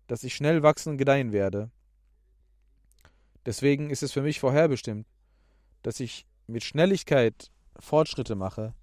[0.07, 1.71] dass ich schnell wachsen und gedeihen werde.
[3.47, 5.07] Deswegen ist es für mich vorherbestimmt,
[5.83, 8.75] dass ich mit Schnelligkeit Fortschritte mache,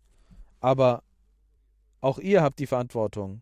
[0.59, 1.03] aber
[2.01, 3.41] auch ihr habt die Verantwortung,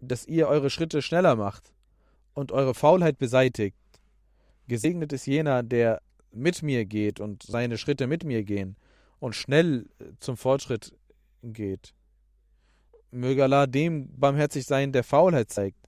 [0.00, 1.72] dass ihr eure Schritte schneller macht
[2.34, 3.76] und eure Faulheit beseitigt.
[4.66, 6.00] Gesegnet ist jener, der
[6.32, 8.76] mit mir geht und seine Schritte mit mir gehen
[9.18, 9.86] und schnell
[10.18, 10.96] zum Fortschritt
[11.42, 11.94] geht.
[13.10, 15.78] Möge Allah dem barmherzig sein, der Faulheit zeigt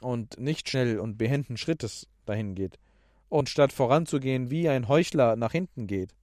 [0.00, 2.78] und nicht schnell und behenden Schrittes dahin geht
[3.28, 6.14] und statt voranzugehen wie ein Heuchler nach hinten geht.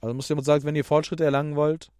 [0.00, 1.90] Also muss jemand sagen, wenn ihr Fortschritte erlangen wollt,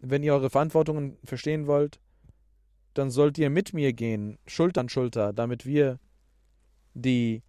[0.00, 2.00] wenn ihr eure Verantwortungen verstehen wollt,
[2.94, 5.98] dann sollt ihr mit mir gehen, Schulter an Schulter, damit wir
[6.94, 7.42] die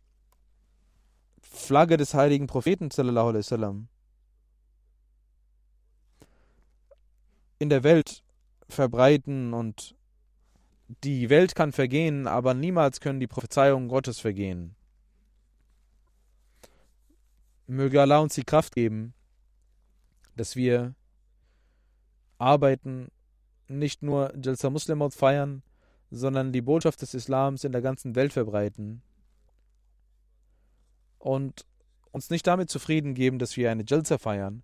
[1.41, 3.87] Flagge des heiligen Propheten sallam,
[7.59, 8.23] in der Welt
[8.67, 9.95] verbreiten und
[11.03, 14.75] die Welt kann vergehen, aber niemals können die Prophezeiungen Gottes vergehen.
[17.67, 19.13] Möge Allah uns die Kraft geben,
[20.35, 20.93] dass wir
[22.37, 23.07] arbeiten,
[23.67, 25.63] nicht nur Jalsa Muslimot feiern,
[26.11, 29.01] sondern die Botschaft des Islams in der ganzen Welt verbreiten
[31.25, 31.65] und
[32.11, 34.61] uns nicht damit zufrieden geben, dass wir eine Jalsa feiern,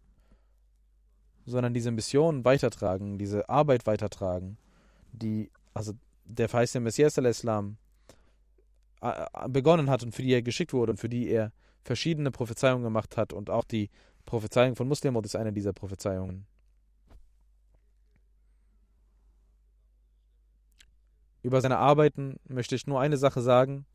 [1.48, 4.60] sondern diese Mission weitertragen, diese Arbeit weitertragen,
[5.12, 5.94] die, also
[6.24, 7.78] der verheißene Messias al-Islam
[9.50, 11.52] begonnen hat und für die er geschickt wurde und für die er
[11.84, 13.90] verschiedene Prophezeiungen gemacht hat und auch die
[14.26, 16.46] Prophezeiung von Muslimot ist eine dieser Prophezeiungen.
[21.42, 23.88] Über seine Arbeiten möchte ich nur eine Sache sagen.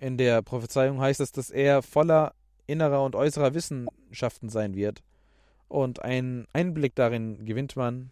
[0.00, 2.34] In der Prophezeiung heißt es, dass er voller
[2.66, 5.02] innerer und äußerer Wissenschaften sein wird.
[5.68, 8.10] Und einen Einblick darin gewinnt man.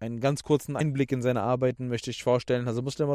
[0.00, 2.66] Einen ganz kurzen Einblick in seine Arbeiten möchte ich vorstellen.
[2.66, 3.08] Also Muslim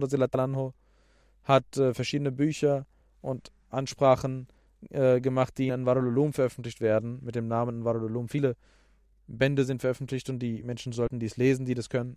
[1.43, 2.85] hat äh, verschiedene Bücher
[3.21, 4.47] und Ansprachen
[4.91, 8.29] äh, gemacht, die in Warululum veröffentlicht werden, mit dem Namen Warululum.
[8.29, 8.55] Viele
[9.25, 12.15] Bände sind veröffentlicht und die Menschen sollten dies lesen, die das können.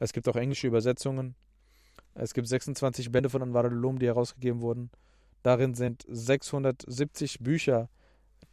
[0.00, 1.36] Es gibt auch englische Übersetzungen.
[2.14, 4.90] Es gibt 26 Bände von Anwar al-Ulum, die herausgegeben wurden.
[5.42, 7.88] Darin sind 670 Bücher,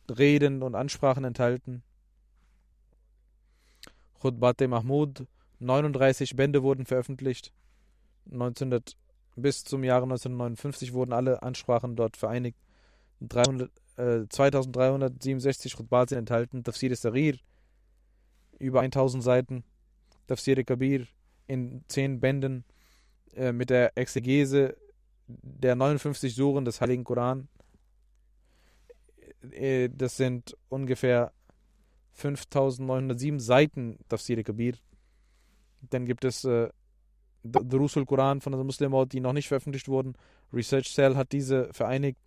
[0.09, 1.83] Reden und Ansprachen enthalten.
[4.19, 5.27] Khutbat Mahmud,
[5.59, 7.51] 39 Bände wurden veröffentlicht.
[8.31, 8.95] 1900,
[9.35, 12.57] bis zum Jahre 1959 wurden alle Ansprachen dort vereinigt.
[13.21, 16.63] 300, äh, 2367 Khutbat sind enthalten.
[16.63, 17.37] Tafsir Sarir,
[18.59, 19.63] über 1000 Seiten.
[20.27, 21.07] Tafsir Kabir
[21.47, 22.65] in 10 Bänden
[23.37, 24.75] äh, mit der Exegese
[25.27, 27.47] der 59 Suren des Heiligen Koran.
[29.51, 31.31] Äh, das sind ungefähr
[32.13, 34.73] 5907 Seiten Tafsir Kabir.
[35.81, 36.69] Dann gibt es äh,
[37.43, 40.15] Durusul Koran von der Muslim die noch nicht veröffentlicht wurden.
[40.51, 42.19] Research Cell hat diese vereinigt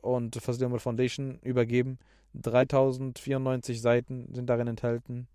[0.00, 1.98] und Fazil Foundation übergeben.
[2.34, 5.26] 3094 Seiten sind darin enthalten.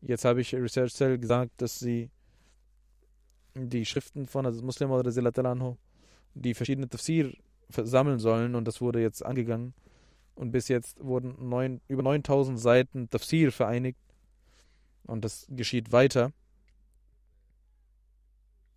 [0.00, 2.10] Jetzt habe ich Research Cell gesagt, dass sie
[3.54, 5.76] die Schriften von Muslim oder Anhu,
[6.34, 7.32] die verschiedene Tafsir
[7.70, 9.74] sammeln sollen und das wurde jetzt angegangen.
[10.34, 13.98] Und bis jetzt wurden neun, über 9000 Seiten Tafsir vereinigt.
[15.04, 16.32] Und das geschieht weiter.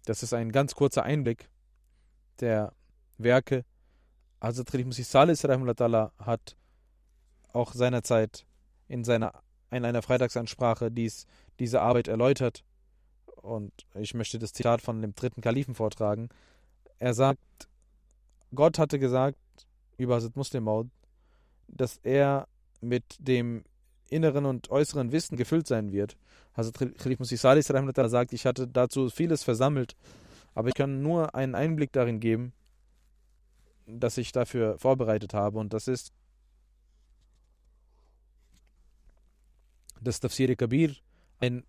[0.06, 1.50] Das ist ein ganz kurzer Einblick
[2.40, 2.74] der
[3.20, 3.64] Werke.
[4.42, 6.58] Hazrat Khalif Musi Salis hat
[7.54, 8.48] auch seinerzeit
[8.88, 9.34] in, seiner,
[9.70, 11.28] in einer Freitagsansprache dies,
[11.60, 12.64] diese Arbeit erläutert.
[13.42, 16.30] Und ich möchte das Zitat von dem dritten Kalifen vortragen.
[17.00, 17.70] Er sagt,
[18.54, 19.38] Gott hatte gesagt
[19.98, 20.88] über Hazrat Muslim Maud,
[21.68, 22.48] dass er
[22.82, 23.64] mit dem
[24.10, 26.18] inneren und äußeren Wissen gefüllt sein wird.
[26.54, 29.96] Hazrat Khalif Musi Salis sagt, ich hatte dazu vieles versammelt,
[30.54, 32.54] aber ich kann nur einen Einblick darin geben,
[33.88, 35.60] dass ich dafür vorbereitet habe.
[35.60, 36.12] Und das ist
[40.02, 40.96] das Tafsir Kabir,
[41.40, 41.64] ein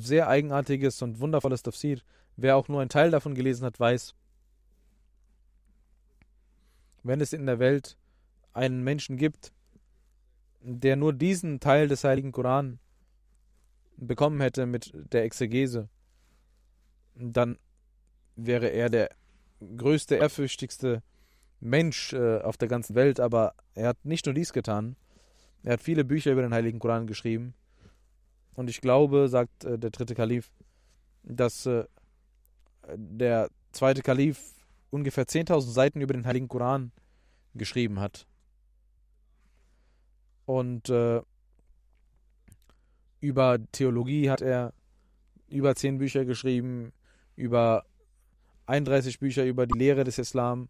[0.00, 2.00] sehr eigenartiges und wundervolles Tafsir.
[2.36, 4.14] Wer auch nur einen Teil davon gelesen hat, weiß,
[7.02, 7.96] wenn es in der Welt
[8.52, 9.52] einen Menschen gibt,
[10.60, 12.78] der nur diesen Teil des Heiligen Koran
[13.96, 15.88] bekommen hätte mit der Exegese,
[17.14, 17.58] dann
[18.34, 19.10] wäre er der
[19.76, 21.02] größte, ehrfürchtigste
[21.60, 23.20] Mensch äh, auf der ganzen Welt.
[23.20, 24.96] Aber er hat nicht nur dies getan,
[25.62, 27.54] er hat viele Bücher über den Heiligen Koran geschrieben.
[28.54, 30.50] Und ich glaube, sagt äh, der dritte Kalif,
[31.22, 31.84] dass äh,
[32.94, 34.54] der zweite Kalif
[34.90, 36.92] ungefähr 10.000 Seiten über den Heiligen Koran
[37.54, 38.26] geschrieben hat.
[40.46, 41.22] Und äh,
[43.20, 44.72] über Theologie hat er
[45.48, 46.92] über 10 Bücher geschrieben,
[47.36, 47.84] über
[48.66, 50.68] 31 Bücher über die Lehre des Islam,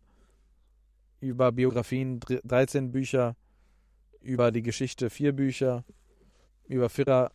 [1.20, 3.37] über Biografien 13 Bücher,
[4.20, 5.85] über die Geschichte vier Bücher,
[6.66, 7.30] über Firra,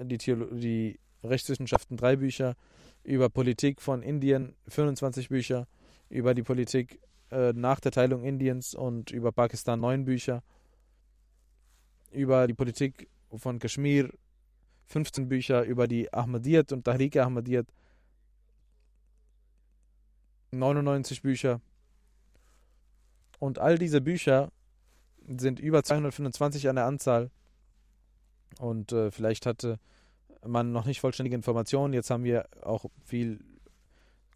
[0.00, 2.56] die, Theolo die Rechtswissenschaften drei Bücher,
[3.02, 5.66] über Politik von Indien 25 Bücher,
[6.08, 10.42] über die Politik äh, nach der Teilung Indiens und über Pakistan neun Bücher,
[12.10, 14.10] über die Politik von Kaschmir
[14.86, 17.66] 15 Bücher, über die Ahmadiyyat und Tahrik Ahmadiyyat
[20.52, 21.60] 99 Bücher.
[23.38, 24.50] Und all diese Bücher
[25.26, 27.30] sind über 225 an der Anzahl.
[28.58, 29.78] Und äh, vielleicht hatte
[30.46, 31.94] man noch nicht vollständige Informationen.
[31.94, 33.40] Jetzt haben wir auch viel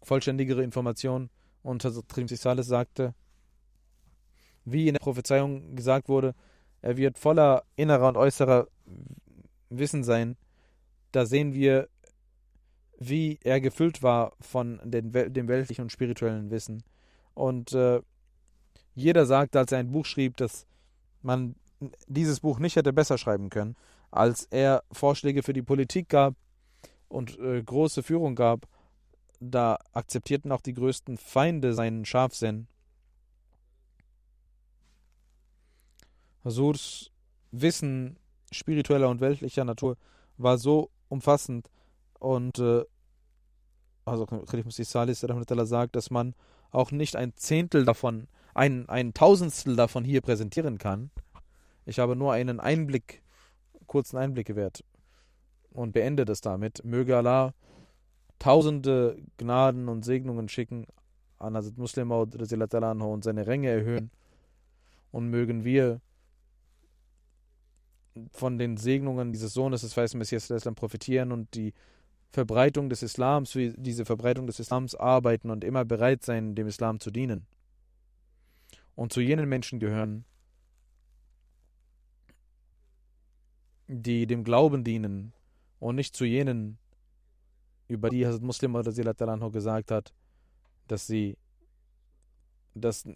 [0.01, 1.29] vollständigere Informationen.
[1.61, 3.13] Und Trimsis Sales sagte,
[4.65, 6.35] wie in der Prophezeiung gesagt wurde,
[6.81, 8.67] er wird voller innerer und äußerer
[9.69, 10.37] Wissen sein.
[11.11, 11.89] Da sehen wir,
[12.97, 16.83] wie er gefüllt war von dem weltlichen und spirituellen Wissen.
[17.33, 18.01] Und äh,
[18.95, 20.65] jeder sagt, als er ein Buch schrieb, dass
[21.21, 21.55] man
[22.07, 23.75] dieses Buch nicht hätte besser schreiben können,
[24.11, 26.35] als er Vorschläge für die Politik gab
[27.07, 28.67] und äh, große Führung gab,
[29.39, 32.67] da akzeptierten auch die größten Feinde seinen Scharfsinn.
[36.43, 37.11] Hasurs
[37.51, 38.17] Wissen
[38.51, 39.97] spiritueller und weltlicher Natur
[40.37, 41.69] war so umfassend
[42.19, 42.83] und äh,
[44.05, 46.35] also Khalif Salis sagt, dass man
[46.71, 51.11] auch nicht ein Zehntel davon ein, ein Tausendstel davon hier präsentieren kann.
[51.85, 53.21] Ich habe nur einen Einblick,
[53.89, 54.85] kurzen Einblick gewährt
[55.71, 56.85] und beende das damit.
[56.85, 57.53] Möge Allah
[58.39, 60.87] tausende Gnaden und Segnungen schicken
[61.37, 64.11] an Hazrat Muslim und seine Ränge erhöhen.
[65.11, 66.01] Und mögen wir
[68.31, 71.73] von den Segnungen dieses Sohnes des weißen Messias profitieren und die
[72.31, 76.99] Verbreitung des Islams, für diese Verbreitung des Islams arbeiten und immer bereit sein, dem Islam
[76.99, 77.47] zu dienen.
[78.93, 80.25] Und zu jenen Menschen gehören,
[83.89, 85.33] die dem Glauben dienen
[85.79, 86.77] und nicht zu jenen,
[87.87, 88.73] über die Hazrat Muslim
[89.51, 90.13] gesagt hat,
[90.87, 91.37] dass sie,
[92.75, 93.07] dass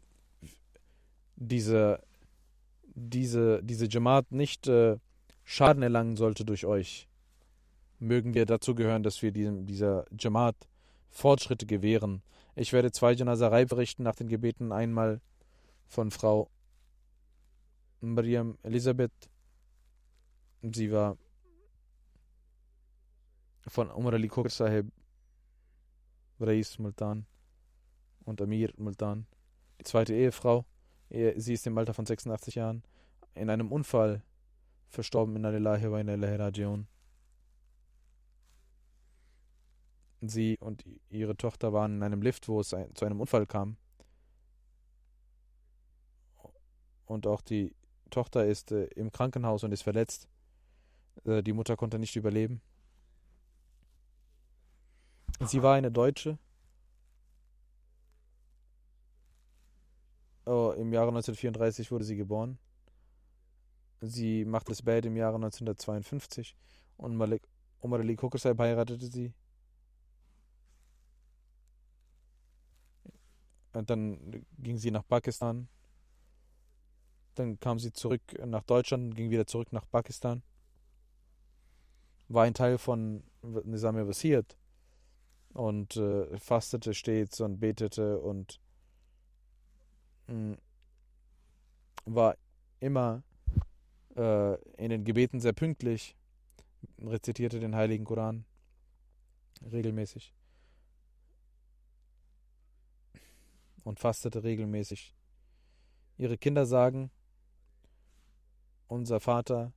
[1.36, 2.02] diese,
[2.96, 4.98] diese, diese Jamaat nicht äh,
[5.44, 7.08] Schaden erlangen sollte durch euch.
[8.00, 10.56] Mögen wir dazu gehören, dass wir diesem, dieser Jamaat
[11.10, 12.24] Fortschritte gewähren.
[12.56, 15.22] Ich werde zwei Janazarei berichten nach den Gebeten einmal
[15.86, 16.50] von Frau
[18.02, 19.12] Mariam Elisabeth.
[20.72, 21.18] Sie war
[23.68, 24.92] von Umar Ali Kokr Sahib,
[26.40, 27.26] Rais Multan
[28.26, 29.28] und Amir Multan.
[29.80, 30.66] Die zweite Ehefrau.
[31.10, 32.84] Sie ist im Alter von 86 Jahren
[33.36, 34.24] in einem Unfall
[34.88, 36.88] verstorben in Alilahi wa Rajiun.
[40.22, 43.78] Sie und ihre Tochter waren in einem Lift, wo es zu einem Unfall kam.
[47.06, 47.76] und auch die
[48.10, 50.28] Tochter ist äh, im Krankenhaus und ist verletzt.
[51.26, 52.62] Äh, die Mutter konnte nicht überleben.
[55.42, 56.38] Sie war eine Deutsche.
[60.46, 62.58] Oh, Im Jahre 1934 wurde sie geboren.
[64.02, 66.58] Sie machte das Bad im Jahre 1952
[66.98, 67.48] und Malik,
[67.80, 69.34] Umar Ali Kokr Sahib heiratete sie.
[73.72, 75.68] Und dann ging sie nach Pakistan.
[77.36, 80.44] Dann kam sie zurück nach Deutschland, ging wieder zurück nach Pakistan.
[82.28, 84.58] War ein Teil von Nizam Wasiert
[85.54, 88.60] und äh, fastete stets und betete und
[90.28, 90.58] mh, mm,
[92.06, 92.36] war
[92.80, 93.24] immer
[94.16, 96.16] äh, in den Gebeten sehr pünktlich,
[97.00, 98.46] rezitierte den Heiligen Koran
[99.72, 100.34] regelmäßig
[103.84, 105.16] und fastete regelmäßig.
[106.18, 107.12] Ihre Kinder sagen,
[108.88, 109.74] unser Vater,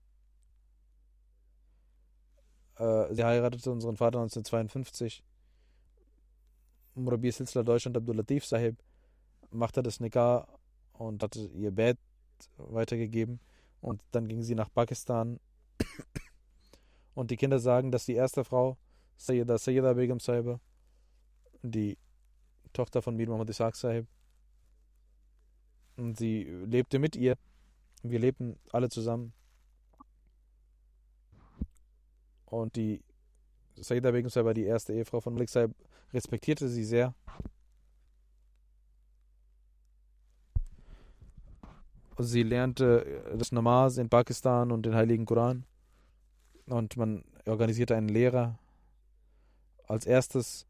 [2.79, 5.23] äh, sie heiratete unseren Vater 1952.
[6.95, 8.77] Murabi Silsla Deutschland Abdul Latif Sahib
[9.51, 10.49] machte das Nikah
[10.95, 11.99] und hatte ihr Bett
[12.57, 13.41] weitergegeben.
[13.81, 15.39] Und dann ging sie nach Pakistan.
[17.15, 18.77] Und die Kinder sagen, dass die erste Frau,
[19.17, 20.61] Sayyida Sayyida Begum Sahib,
[21.63, 21.97] die
[22.73, 24.07] Tochter von Mir Muhammad Isaac Sahib,
[25.97, 27.37] und sie lebte mit ihr.
[28.03, 29.33] Wir lebten alle zusammen.
[32.47, 33.03] Und die
[33.77, 35.75] Sayyida Begum Sahib war die erste Ehefrau von Malik Sahib,
[36.13, 37.15] respektierte sie sehr.
[42.19, 45.67] Sie lernte das Namaz in Pakistan und den Heiligen Koran.
[46.67, 48.59] Und man organisierte einen Lehrer.
[49.87, 50.67] Als erstes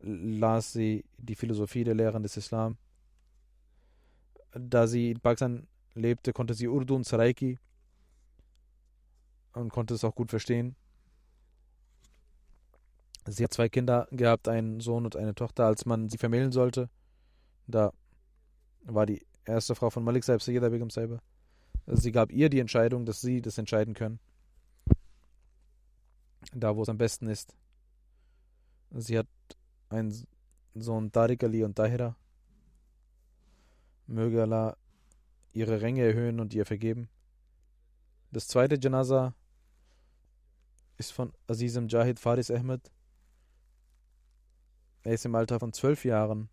[0.00, 2.78] las sie die Philosophie der Lehren des Islam.
[4.52, 7.58] Da sie in Pakistan lebte, konnte sie Urdu und Saraiki
[9.52, 10.74] und konnte es auch gut verstehen.
[13.26, 16.90] Sie hat zwei Kinder gehabt, einen Sohn und eine Tochter, als man sie vermählen sollte.
[17.66, 17.92] Da
[18.84, 21.20] war die erste Frau von Malik Saib, Sayyida Begum Saib.
[21.86, 24.18] Also sie gab ihr die Entscheidung, dass sie das entscheiden können.
[26.52, 27.54] Da, wo es am besten ist.
[28.90, 29.28] Sie hat
[29.88, 30.26] einen
[30.74, 32.16] Sohn Tariq Ali und Tahira.
[34.06, 34.76] Möge Allah
[35.52, 37.08] ihre Ränge erhöhen und ihr vergeben.
[38.32, 39.34] Das zweite Janaza
[40.96, 42.90] ist von Azizem Jahid Faris Ahmed.
[45.04, 46.48] Er ist im Alter von zwölf Jahren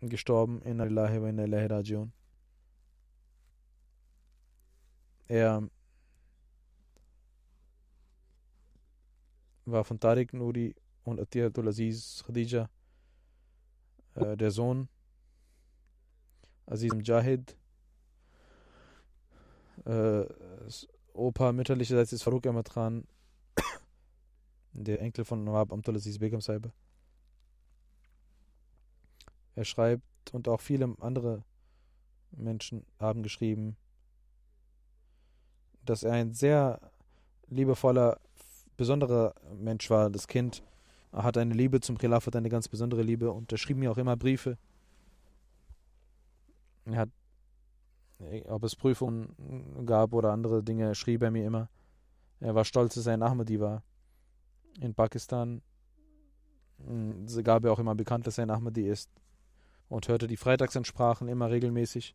[0.00, 2.12] gestorben in Allahi wa Rajiun.
[5.28, 5.68] Er
[9.64, 12.68] war von Tariq Nuri und Atiyatul Aziz Khadija
[14.14, 14.88] äh, der Sohn
[16.66, 17.56] Aziz Mujahid
[19.84, 20.24] äh,
[21.14, 23.08] Opa mütterlicherseits ist Farouk Ahmad Khan
[24.72, 26.72] der Enkel von Nawab Amtul Aziz Begum Saiba
[29.56, 31.42] er schreibt und auch viele andere
[32.30, 33.76] Menschen haben geschrieben,
[35.84, 36.80] dass er ein sehr
[37.48, 38.20] liebevoller,
[38.76, 40.10] besonderer Mensch war.
[40.10, 40.62] Das Kind
[41.12, 44.16] hat eine Liebe zum Khilafat, eine ganz besondere Liebe und er schrieb mir auch immer
[44.16, 44.58] Briefe.
[46.84, 47.10] Er hat,
[48.46, 51.70] ob es Prüfungen gab oder andere Dinge, schrieb er mir immer.
[52.40, 53.82] Er war stolz, dass er ein Ahmadi war.
[54.80, 55.62] In Pakistan
[56.84, 59.08] hm, gab er auch immer bekannt, dass er ein Ahmadi ist
[59.88, 62.14] und hörte die Freitagsansprachen immer regelmäßig.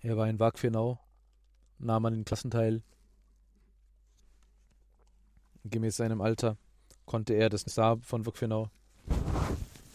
[0.00, 0.98] Er war in Wagfenau,
[1.78, 2.82] nahm an den Klassen teil.
[5.64, 6.58] Gemäß seinem Alter
[7.06, 8.70] konnte er das Nisab von Wagfenau,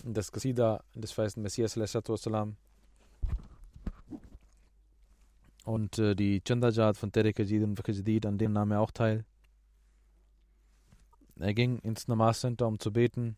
[0.04, 2.58] das Qasida des feisten Messias salam
[5.66, 9.26] und äh, die Chandajat von Terek Ajid und Fakajidid, an denen nahm er auch teil.
[11.36, 13.38] Er ging ins Namaz Center, um zu beten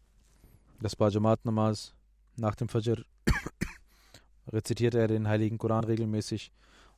[0.82, 1.94] das war Jamaat Namaz.
[2.36, 3.06] Nach dem Fajr
[4.48, 6.52] rezitierte er den Heiligen Koran regelmäßig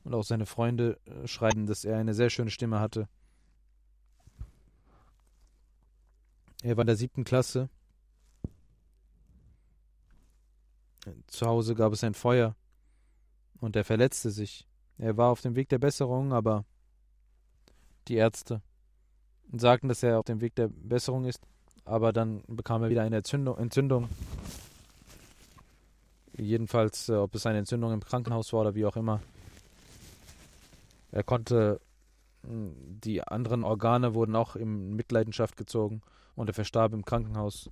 [0.04, 3.08] und auch seine Freunde äh, schreiben, dass er eine sehr schöne Stimme hatte.
[6.62, 7.68] Er war in der siebten Klasse.
[11.26, 12.56] Zu Hause gab es ein Feuer
[13.60, 14.66] und er verletzte sich.
[14.96, 16.64] Er war auf dem Weg der Besserung, aber
[18.08, 18.62] die Ärzte
[19.52, 21.46] sagten, dass er auf dem Weg der Besserung ist
[21.84, 23.58] aber dann bekam er wieder eine Entzündung.
[23.58, 24.08] Entzündung.
[26.36, 29.20] Jedenfalls, äh, ob es eine Entzündung im Krankenhaus war oder wie auch immer.
[31.12, 31.80] Er konnte,
[32.42, 32.74] hm,
[33.04, 36.02] die anderen Organe wurden auch in Mitleidenschaft gezogen
[36.34, 37.70] und er verstarb im Krankenhaus.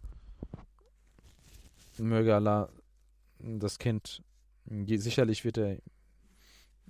[1.99, 2.69] Möge Allah
[3.39, 4.23] das Kind,
[4.67, 5.79] sicherlich wird er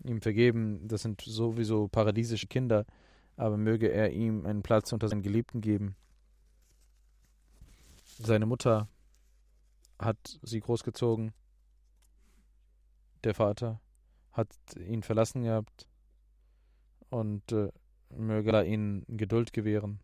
[0.05, 2.85] ihm vergeben, das sind sowieso paradiesische Kinder,
[3.37, 5.97] aber möge er ihm einen Platz unter seinen Geliebten geben.
[8.25, 8.89] Seine Mutter
[9.99, 11.33] hat sie großgezogen.
[13.25, 13.81] Der Vater
[14.31, 15.89] hat ihn verlassen gehabt.
[17.11, 17.73] Und äh,
[18.11, 19.99] möge Allah ihnen Geduld gewähren.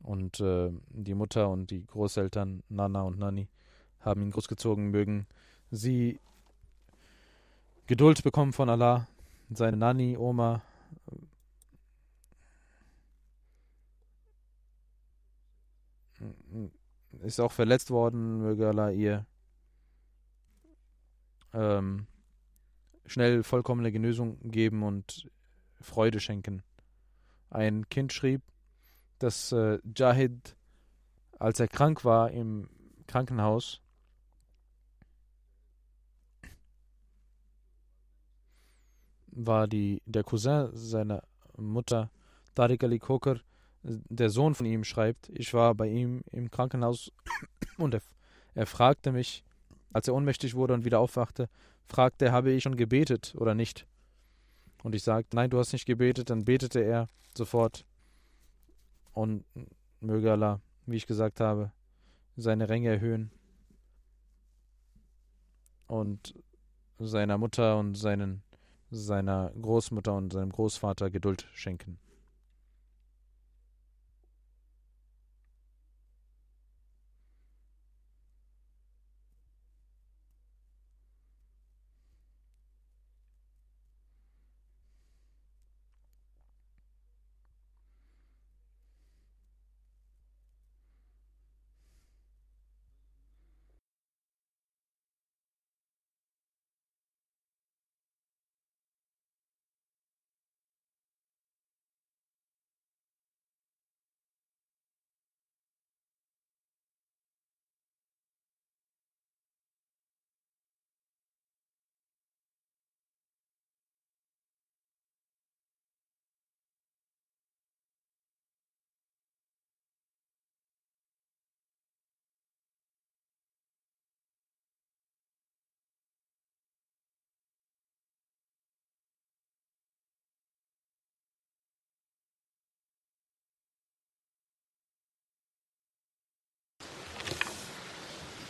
[0.00, 3.48] Und äh, die Mutter und die Großeltern, Nana und Nani,
[4.00, 5.26] haben ihn großgezogen, mögen
[5.70, 6.20] sie
[7.86, 9.08] Geduld bekommen von Allah.
[9.50, 10.62] Seine Nani, Oma,
[17.22, 19.26] ist auch verletzt worden, möge Allah ihr
[21.52, 22.06] ähm,
[23.06, 25.30] schnell vollkommene Genesung geben und
[25.80, 26.62] Freude schenken.
[27.50, 28.42] Ein Kind schrieb,
[29.18, 30.56] dass äh, Jahid,
[31.38, 32.68] als er krank war im
[33.06, 33.80] Krankenhaus,
[39.28, 41.22] war die, der Cousin seiner
[41.56, 42.10] Mutter,
[42.54, 43.40] Tariq Ali Kokar,
[43.86, 47.12] der Sohn von ihm, schreibt, ich war bei ihm im Krankenhaus
[47.78, 48.02] und er,
[48.54, 49.44] er fragte mich,
[49.92, 51.48] als er ohnmächtig wurde und wieder aufwachte,
[51.86, 53.86] fragte er, habe ich schon gebetet oder nicht?
[54.82, 57.86] Und ich sagte, nein, du hast nicht gebetet, dann betete er sofort.
[59.12, 59.44] Und
[60.00, 61.72] möge Allah, wie ich gesagt habe,
[62.36, 63.30] seine Ränge erhöhen
[65.86, 66.34] und
[66.98, 68.42] seiner Mutter und seinen,
[68.90, 71.98] seiner Großmutter und seinem Großvater Geduld schenken.